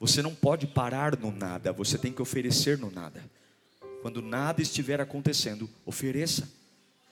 [0.00, 3.22] Você não pode parar no nada, você tem que oferecer no nada.
[4.00, 6.48] Quando nada estiver acontecendo, ofereça.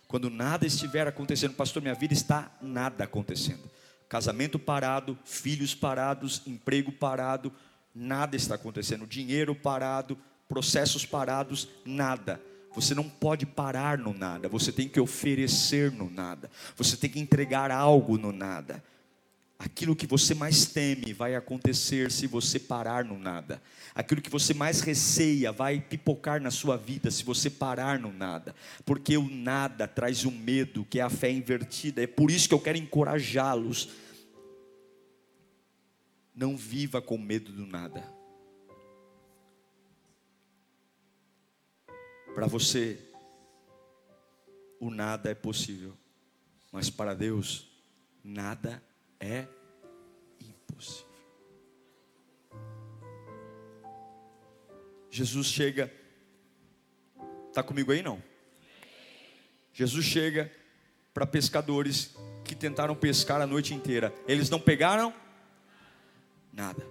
[0.06, 3.68] Quando nada estiver acontecendo, pastor, minha vida está nada acontecendo.
[4.08, 7.52] Casamento parado, filhos parados, emprego parado,
[7.92, 10.16] nada está acontecendo, dinheiro parado,
[10.48, 12.40] processos parados, nada.
[12.76, 17.18] Você não pode parar no nada, você tem que oferecer no nada, você tem que
[17.18, 18.84] entregar algo no nada.
[19.58, 23.62] Aquilo que você mais teme vai acontecer se você parar no nada.
[23.94, 28.54] Aquilo que você mais receia vai pipocar na sua vida se você parar no nada.
[28.84, 32.02] Porque o nada traz um medo, que é a fé invertida.
[32.02, 33.88] É por isso que eu quero encorajá-los
[36.34, 38.04] não viva com medo do nada.
[42.34, 43.00] Para você,
[44.78, 45.96] o nada é possível,
[46.70, 47.66] mas para Deus,
[48.22, 48.95] nada é
[50.40, 51.06] impossível.
[55.10, 55.92] Jesus chega,
[57.48, 58.22] está comigo aí não?
[59.72, 60.52] Jesus chega
[61.12, 62.14] para pescadores
[62.44, 65.12] que tentaram pescar a noite inteira, eles não pegaram
[66.56, 66.82] Nada.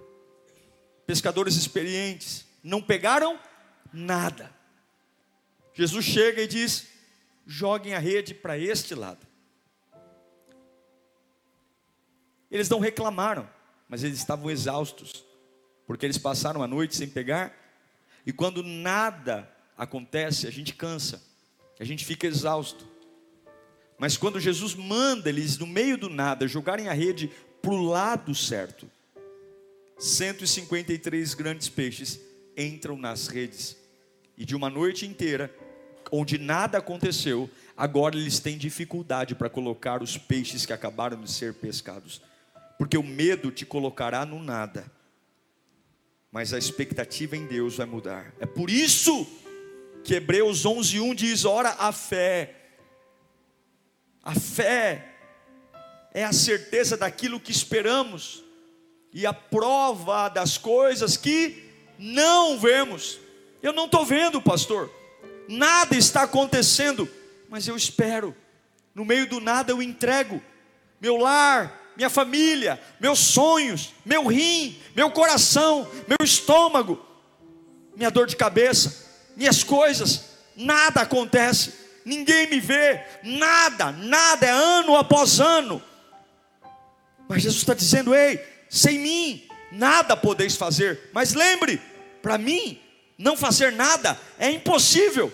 [1.04, 3.38] Pescadores experientes não pegaram
[3.92, 4.54] nada.
[5.74, 6.86] Jesus chega e diz:
[7.44, 9.25] joguem a rede para este lado.
[12.56, 13.46] Eles não reclamaram,
[13.86, 15.22] mas eles estavam exaustos,
[15.86, 17.54] porque eles passaram a noite sem pegar,
[18.24, 19.46] e quando nada
[19.76, 21.22] acontece, a gente cansa,
[21.78, 22.88] a gente fica exausto.
[23.98, 27.30] Mas quando Jesus manda eles, no meio do nada, jogarem a rede
[27.60, 28.90] para o lado certo,
[29.98, 32.18] 153 grandes peixes
[32.56, 33.76] entram nas redes.
[34.34, 35.54] E de uma noite inteira,
[36.10, 41.52] onde nada aconteceu, agora eles têm dificuldade para colocar os peixes que acabaram de ser
[41.52, 42.22] pescados.
[42.78, 44.90] Porque o medo te colocará no nada.
[46.30, 48.34] Mas a expectativa em Deus vai mudar.
[48.38, 49.26] É por isso
[50.04, 52.56] que Hebreus 11:1 diz: "Ora, a fé
[54.26, 55.06] a fé
[56.12, 58.42] é a certeza daquilo que esperamos
[59.12, 63.20] e a prova das coisas que não vemos.
[63.62, 64.92] Eu não estou vendo, pastor,
[65.48, 67.08] nada está acontecendo,
[67.48, 68.34] mas eu espero,
[68.92, 70.42] no meio do nada eu entrego
[71.00, 77.04] meu lar, minha família, meus sonhos, meu rim, meu coração, meu estômago,
[77.96, 81.72] minha dor de cabeça, minhas coisas, nada acontece,
[82.04, 85.82] ninguém me vê, nada, nada, é ano após ano.
[87.28, 91.10] Mas Jesus está dizendo: ei, sem mim nada podeis fazer.
[91.12, 91.80] Mas lembre,
[92.22, 92.80] para mim,
[93.18, 95.32] não fazer nada é impossível.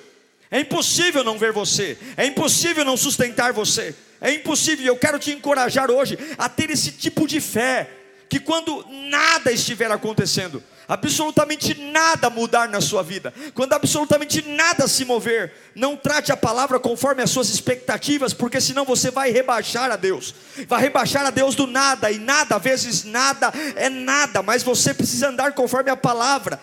[0.51, 4.87] É impossível não ver você, é impossível não sustentar você, é impossível.
[4.87, 7.91] Eu quero te encorajar hoje a ter esse tipo de fé,
[8.29, 15.05] que quando nada estiver acontecendo, absolutamente nada mudar na sua vida, quando absolutamente nada se
[15.05, 19.97] mover, não trate a palavra conforme as suas expectativas, porque senão você vai rebaixar a
[19.97, 20.35] Deus,
[20.67, 24.95] vai rebaixar a Deus do nada, e nada, às vezes nada é nada, mas você
[24.95, 26.59] precisa andar conforme a palavra.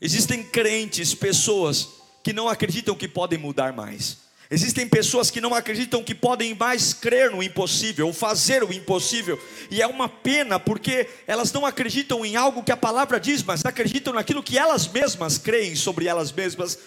[0.00, 1.88] Existem crentes, pessoas
[2.24, 4.18] que não acreditam que podem mudar mais.
[4.52, 9.42] Existem pessoas que não acreditam que podem mais crer no impossível, ou fazer o impossível,
[9.70, 13.64] e é uma pena porque elas não acreditam em algo que a palavra diz, mas
[13.64, 16.78] acreditam naquilo que elas mesmas creem sobre elas mesmas.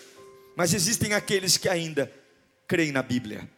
[0.55, 2.11] Mas existem aqueles que ainda
[2.67, 3.49] creem na Bíblia.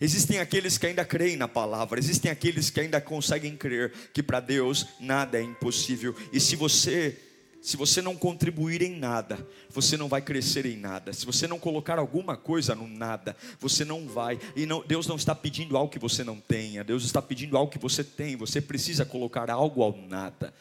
[0.00, 4.38] Existem aqueles que ainda creem na palavra, existem aqueles que ainda conseguem crer que para
[4.38, 6.14] Deus nada é impossível.
[6.32, 7.18] E se você
[7.64, 9.38] se você não contribuir em nada,
[9.70, 11.14] você não vai crescer em nada.
[11.14, 14.38] Se você não colocar alguma coisa no nada, você não vai.
[14.54, 16.84] E não, Deus não está pedindo algo que você não tenha.
[16.84, 18.36] Deus está pedindo algo que você tem.
[18.36, 20.52] Você precisa colocar algo ao nada.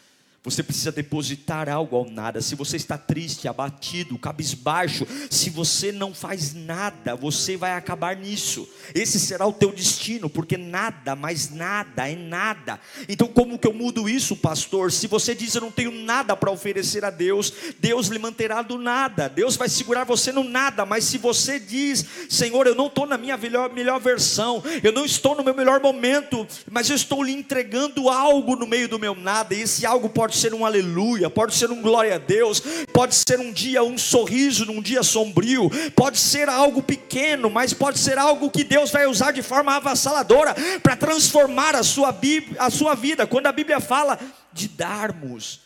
[0.44, 2.42] Você precisa depositar algo ao nada.
[2.42, 8.68] Se você está triste, abatido, cabisbaixo, se você não faz nada, você vai acabar nisso.
[8.94, 12.78] Esse será o teu destino, porque nada, mais nada é nada.
[13.08, 14.92] Então, como que eu mudo isso, pastor?
[14.92, 18.78] Se você diz eu não tenho nada para oferecer a Deus, Deus lhe manterá do
[18.78, 19.30] nada.
[19.30, 20.86] Deus vai segurar você no nada.
[20.86, 25.06] Mas se você diz, Senhor, eu não estou na minha melhor, melhor versão, eu não
[25.06, 29.16] estou no meu melhor momento, mas eu estou lhe entregando algo no meio do meu
[29.16, 32.60] nada, e esse algo pode pode ser um aleluia, pode ser um glória a Deus,
[32.92, 38.00] pode ser um dia um sorriso num dia sombrio, pode ser algo pequeno, mas pode
[38.00, 42.18] ser algo que Deus vai usar de forma avassaladora para transformar a sua,
[42.58, 43.28] a sua vida.
[43.28, 44.20] Quando a Bíblia fala
[44.52, 45.62] de darmos,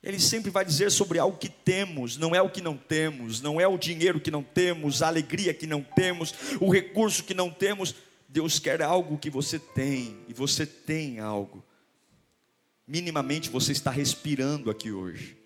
[0.00, 3.60] ele sempre vai dizer sobre algo que temos, não é o que não temos, não
[3.60, 7.50] é o dinheiro que não temos, a alegria que não temos, o recurso que não
[7.50, 7.96] temos.
[8.28, 11.63] Deus quer algo que você tem, e você tem algo
[12.86, 15.36] minimamente você está respirando aqui hoje.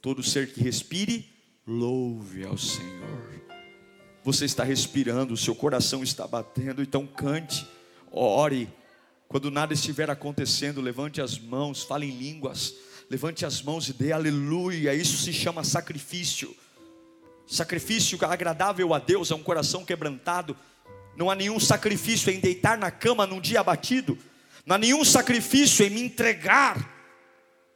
[0.00, 1.28] Todo ser que respire,
[1.66, 3.30] louve ao Senhor.
[4.24, 7.66] Você está respirando, o seu coração está batendo, então cante,
[8.10, 8.68] ore.
[9.28, 12.74] Quando nada estiver acontecendo, levante as mãos, fale em línguas,
[13.08, 14.94] levante as mãos e dê aleluia.
[14.94, 16.54] Isso se chama sacrifício.
[17.46, 20.56] Sacrifício agradável a Deus é um coração quebrantado.
[21.16, 24.18] Não há nenhum sacrifício em deitar na cama num dia abatido
[24.66, 26.98] não há nenhum sacrifício em me entregar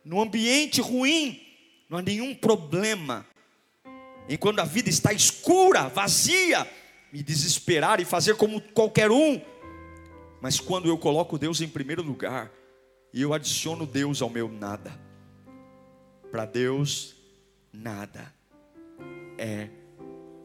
[0.04, 1.40] no ambiente ruim,
[1.88, 3.26] não há nenhum problema
[4.28, 6.68] em quando a vida está escura, vazia,
[7.12, 9.40] me desesperar e fazer como qualquer um.
[10.40, 12.50] Mas quando eu coloco Deus em primeiro lugar
[13.12, 14.98] e eu adiciono Deus ao meu nada,
[16.30, 17.14] para Deus
[17.72, 18.32] nada
[19.38, 19.68] é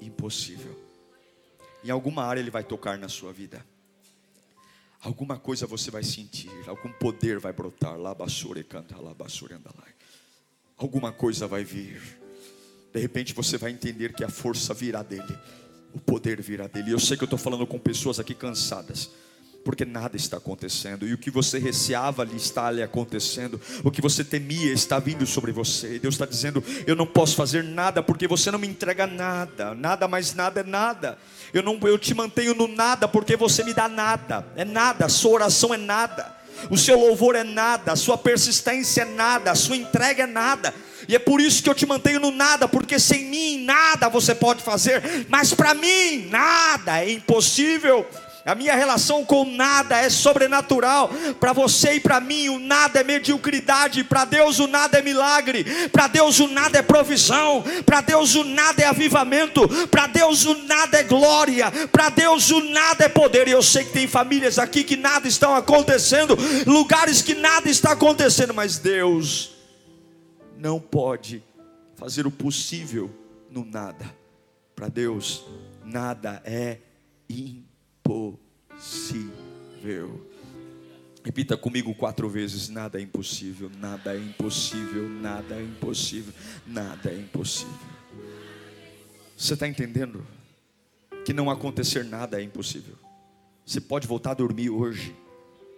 [0.01, 0.77] impossível.
[1.83, 3.65] Em alguma área Ele vai tocar na sua vida
[5.01, 9.93] alguma coisa você vai sentir, algum poder vai brotar, lá basura canta, lá basura andalai.
[10.77, 12.01] Alguma coisa vai vir.
[12.93, 15.37] De repente você vai entender que a força virá dele,
[15.93, 16.91] o poder virá dele.
[16.91, 19.09] Eu sei que eu estou falando com pessoas aqui cansadas
[19.63, 24.01] porque nada está acontecendo, e o que você receava lhe está lhe acontecendo, o que
[24.01, 28.01] você temia está vindo sobre você, e Deus está dizendo: Eu não posso fazer nada,
[28.01, 31.17] porque você não me entrega nada, nada mais nada é nada,
[31.53, 35.09] eu, não, eu te mantenho no nada, porque você me dá nada, é nada, a
[35.09, 36.35] sua oração é nada,
[36.69, 40.73] o seu louvor é nada, a sua persistência é nada, a sua entrega é nada.
[41.07, 44.35] E é por isso que eu te mantenho no nada, porque sem mim nada você
[44.35, 48.05] pode fazer, mas para mim nada é impossível.
[48.45, 51.09] A minha relação com nada é sobrenatural.
[51.39, 54.03] Para você e para mim, o nada é mediocridade.
[54.03, 55.65] Para Deus, o nada é milagre.
[55.89, 57.63] Para Deus, o nada é provisão.
[57.85, 59.67] Para Deus, o nada é avivamento.
[59.87, 61.69] Para Deus, o nada é glória.
[61.91, 63.47] Para Deus, o nada é poder.
[63.47, 67.91] E eu sei que tem famílias aqui que nada estão acontecendo, lugares que nada está
[67.91, 69.51] acontecendo, mas Deus
[70.57, 71.43] não pode
[71.95, 73.09] fazer o possível
[73.51, 74.15] no nada.
[74.75, 75.43] Para Deus,
[75.83, 76.77] nada é
[77.29, 77.68] impossível
[78.05, 79.29] impossível.
[81.23, 86.33] Repita comigo quatro vezes: nada é impossível, nada é impossível, nada é impossível,
[86.65, 87.75] nada é impossível.
[89.37, 90.25] Você está entendendo?
[91.25, 92.95] Que não acontecer nada é impossível.
[93.65, 95.15] Você pode voltar a dormir hoje,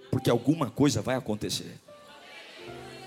[0.09, 1.79] porque alguma coisa vai acontecer.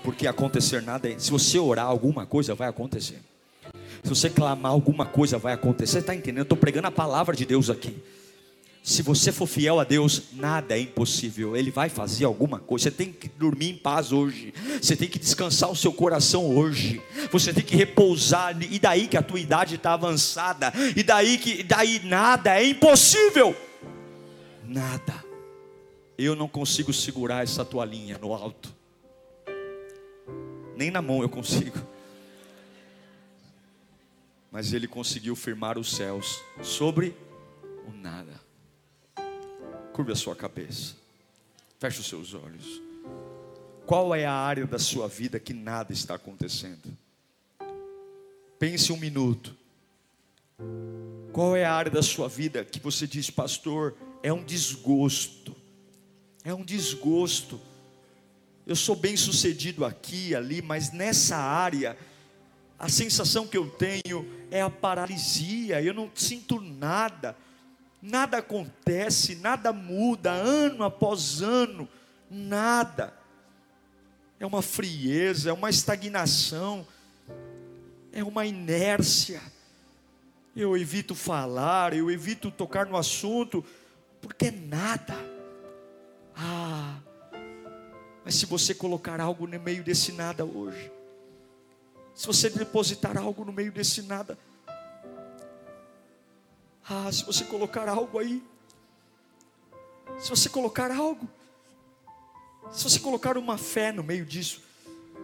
[0.03, 1.17] Porque acontecer nada é.
[1.17, 3.19] Se você orar, alguma coisa vai acontecer.
[4.03, 5.93] Se você clamar, alguma coisa vai acontecer.
[5.93, 6.39] Você está entendendo?
[6.39, 7.97] Eu estou pregando a palavra de Deus aqui.
[8.85, 11.55] Se você for fiel a Deus, nada é impossível.
[11.55, 12.83] Ele vai fazer alguma coisa.
[12.83, 14.53] Você tem que dormir em paz hoje.
[14.79, 17.01] Você tem que descansar o seu coração hoje.
[17.31, 18.55] Você tem que repousar.
[18.61, 20.71] E daí que a tua idade está avançada.
[20.95, 23.55] E daí que daí nada é impossível.
[24.63, 25.25] Nada.
[26.15, 28.71] Eu não consigo segurar essa toalhinha no alto.
[30.77, 31.79] Nem na mão eu consigo.
[34.51, 37.15] Mas ele conseguiu firmar os céus sobre
[37.87, 38.44] o nada.
[39.95, 40.93] Curve a sua cabeça.
[41.79, 42.81] Feche os seus olhos.
[43.85, 46.91] Qual é a área da sua vida que nada está acontecendo?
[48.59, 49.55] Pense um minuto.
[51.31, 55.55] Qual é a área da sua vida que você diz, pastor, é um desgosto?
[56.43, 57.57] É um desgosto.
[58.67, 61.97] Eu sou bem sucedido aqui, ali, mas nessa área,
[62.77, 67.33] a sensação que eu tenho é a paralisia, eu não sinto nada
[68.05, 71.89] nada acontece, nada muda, ano após ano,
[72.29, 73.13] nada.
[74.39, 76.85] É uma frieza, é uma estagnação,
[78.11, 79.41] é uma inércia.
[80.55, 83.65] Eu evito falar, eu evito tocar no assunto,
[84.21, 85.15] porque é nada.
[86.35, 86.99] Ah,
[88.23, 90.91] mas se você colocar algo no meio desse nada hoje,
[92.13, 94.37] Se você depositar algo no meio desse nada,
[96.87, 98.43] ah, se você colocar algo aí,
[100.19, 101.27] se você colocar algo,
[102.71, 104.61] se você colocar uma fé no meio disso,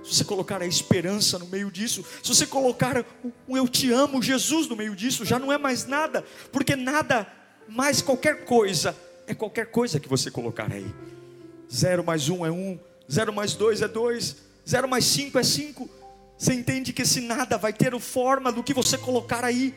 [0.03, 3.05] se você colocar a esperança no meio disso, se você colocar
[3.47, 7.31] o eu te amo, Jesus no meio disso, já não é mais nada, porque nada
[7.67, 8.95] mais qualquer coisa
[9.27, 10.91] é qualquer coisa que você colocar aí.
[11.71, 14.37] Zero mais um é um, zero mais dois é dois,
[14.67, 15.89] zero mais cinco é cinco.
[16.37, 19.75] Você entende que esse nada vai ter forma do que você colocar aí.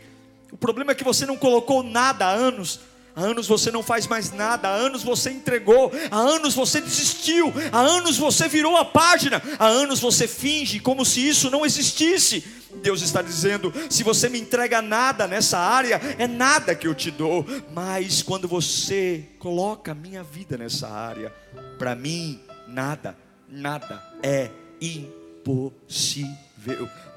[0.53, 2.80] O problema é que você não colocou nada há anos.
[3.16, 7.53] Há anos você não faz mais nada, há anos você entregou, há anos você desistiu,
[7.70, 12.42] há anos você virou a página, há anos você finge como se isso não existisse.
[12.82, 17.09] Deus está dizendo: se você me entrega nada nessa área, é nada que eu te
[17.12, 21.32] dou, mas quando você coloca a minha vida nessa área,
[21.78, 23.16] para mim, nada,
[23.49, 26.28] nada é impossível,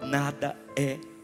[0.02, 1.17] nada é impossível,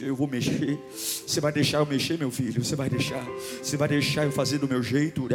[0.00, 0.78] eu vou mexer.
[1.26, 2.64] Você vai deixar eu mexer, meu filho?
[2.64, 3.24] Você vai deixar?
[3.62, 5.28] Você vai deixar eu fazer do meu jeito?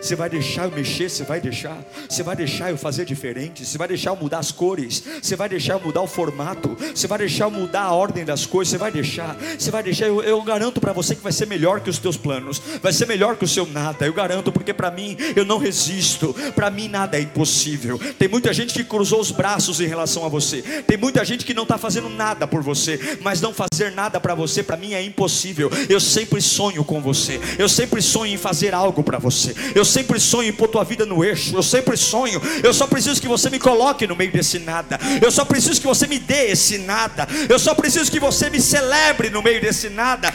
[0.00, 1.10] Você vai deixar eu mexer?
[1.10, 1.84] Você vai deixar?
[2.08, 3.66] Você vai deixar eu fazer diferente?
[3.66, 5.02] Você vai deixar eu mudar as cores?
[5.20, 6.76] Você vai deixar eu mudar o formato?
[6.94, 8.70] Você vai deixar eu mudar a ordem das coisas?
[8.70, 9.36] Você vai deixar?
[9.58, 10.06] Você vai deixar?
[10.06, 13.06] Eu, eu garanto para você que vai ser melhor que os teus planos, vai ser
[13.06, 14.06] melhor que o seu nada.
[14.06, 16.34] Eu garanto, porque para mim eu não resisto.
[16.54, 17.98] Para mim nada é impossível.
[18.18, 20.62] Tem muita gente que cruzou os braços em relação a você.
[20.86, 24.18] Tem muita gente que não está fazendo fazendo nada por você, mas não fazer nada
[24.18, 25.70] para você, para mim é impossível.
[25.88, 30.18] Eu sempre sonho com você, eu sempre sonho em fazer algo para você, eu sempre
[30.18, 32.40] sonho em pôr tua vida no eixo, eu sempre sonho.
[32.62, 35.86] Eu só preciso que você me coloque no meio desse nada, eu só preciso que
[35.86, 39.88] você me dê esse nada, eu só preciso que você me celebre no meio desse
[39.90, 40.32] nada.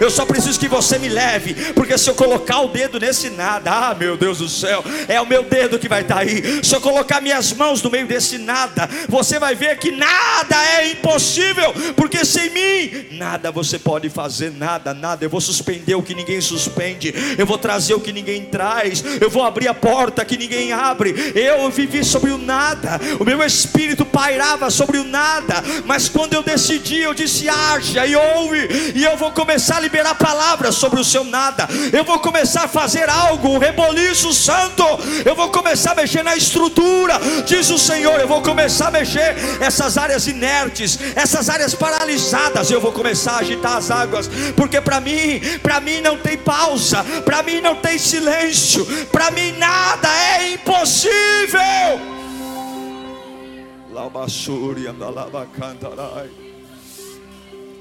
[0.00, 3.70] Eu só preciso que você me leve, porque se eu colocar o dedo nesse nada,
[3.70, 6.64] ah meu Deus do céu, é o meu dedo que vai estar tá aí.
[6.64, 10.90] Se eu colocar minhas mãos no meio desse nada, você vai ver que nada é
[10.92, 15.24] impossível, porque sem mim nada você pode fazer, nada, nada.
[15.24, 19.28] Eu vou suspender o que ninguém suspende, eu vou trazer o que ninguém traz, eu
[19.28, 21.14] vou abrir a porta que ninguém abre.
[21.34, 26.42] Eu vivi sobre o nada, o meu espírito pairava sobre o nada, mas quando eu
[26.42, 31.04] decidi, eu disse: haja e ouve, e eu vou começar a liberar palavras sobre o
[31.04, 34.84] seu nada, eu vou começar a fazer algo, um reboliço santo,
[35.24, 39.07] eu vou começar a mexer na estrutura, diz o Senhor, eu vou começar a mexer
[39.08, 42.70] mexer essas áreas inertes, essas áreas paralisadas.
[42.70, 47.02] Eu vou começar a agitar as águas, porque para mim, para mim não tem pausa,
[47.24, 51.10] para mim não tem silêncio, para mim nada é impossível.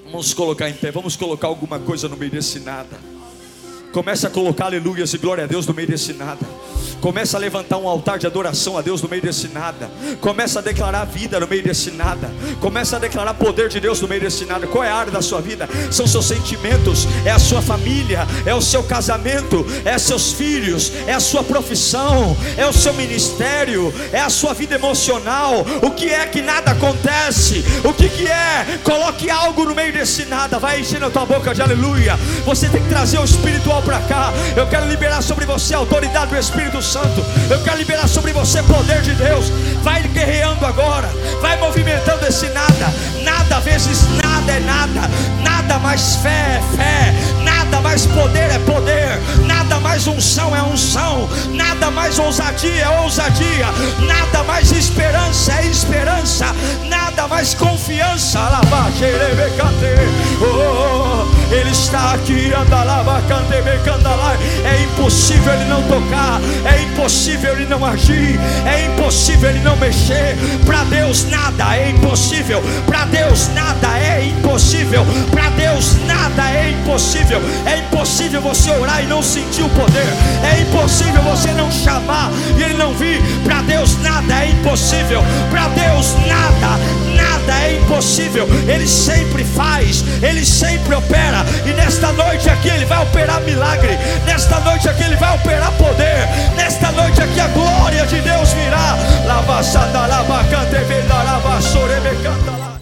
[0.05, 2.97] Vamos colocar em pé, vamos colocar alguma coisa no meio desse nada.
[3.91, 6.45] Começa a colocar aleluias e glória a Deus no meio desse nada.
[7.01, 9.89] Começa a levantar um altar de adoração a Deus no meio desse nada.
[10.19, 12.31] Começa a declarar vida no meio desse nada.
[12.59, 14.65] Começa a declarar poder de Deus no meio desse nada.
[14.65, 15.69] Qual é a área da sua vida?
[15.91, 21.13] São seus sentimentos, é a sua família, é o seu casamento, é seus filhos, é
[21.13, 25.65] a sua profissão, é o seu ministério, é a sua vida emocional.
[25.83, 27.63] O que é que nada acontece?
[27.83, 28.79] O que que é?
[28.83, 30.57] Coloque algo no meio desse nada.
[30.57, 32.17] Vai enchendo a tua boca de aleluia.
[32.43, 34.33] Você tem que trazer o espiritual para cá.
[34.55, 37.23] Eu quero liberar sobre você a autoridade do Espírito Santo.
[37.49, 39.49] Eu quero liberar sobre você poder de Deus.
[39.83, 41.09] Vai guerreando agora.
[41.41, 42.93] Vai movimentando esse nada.
[43.23, 45.09] Nada vezes nada é nada.
[45.43, 47.43] Nada mais fé é fé.
[47.43, 49.19] Nada mais poder é poder.
[49.45, 51.29] Nada mais unção é unção.
[51.49, 53.67] Nada mais ousadia é ousadia.
[53.99, 56.45] Nada mais esperança é esperança.
[56.87, 58.39] Nada mais confiança.
[60.39, 62.51] Oh, ele está aqui.
[64.63, 66.41] É impossível ele não tocar.
[66.65, 70.35] É impossível ele não agir, é impossível ele não mexer.
[70.65, 72.61] Para Deus nada é impossível.
[72.85, 75.05] Para Deus nada é impossível.
[75.31, 77.41] Para Deus nada é impossível.
[77.65, 80.07] É impossível você orar e não sentir o poder.
[80.43, 83.21] É impossível você não chamar e ele não vir.
[83.43, 85.23] Para Deus nada é impossível.
[85.49, 86.79] Para Deus nada,
[87.17, 88.47] nada é impossível.
[88.67, 91.45] Ele sempre faz, ele sempre opera.
[91.65, 93.97] E nesta noite aqui ele vai operar milagre.
[94.25, 96.27] Nesta noite aqui ele vai operar poder.
[96.55, 98.97] Nesta noite aqui a glória de Deus virá.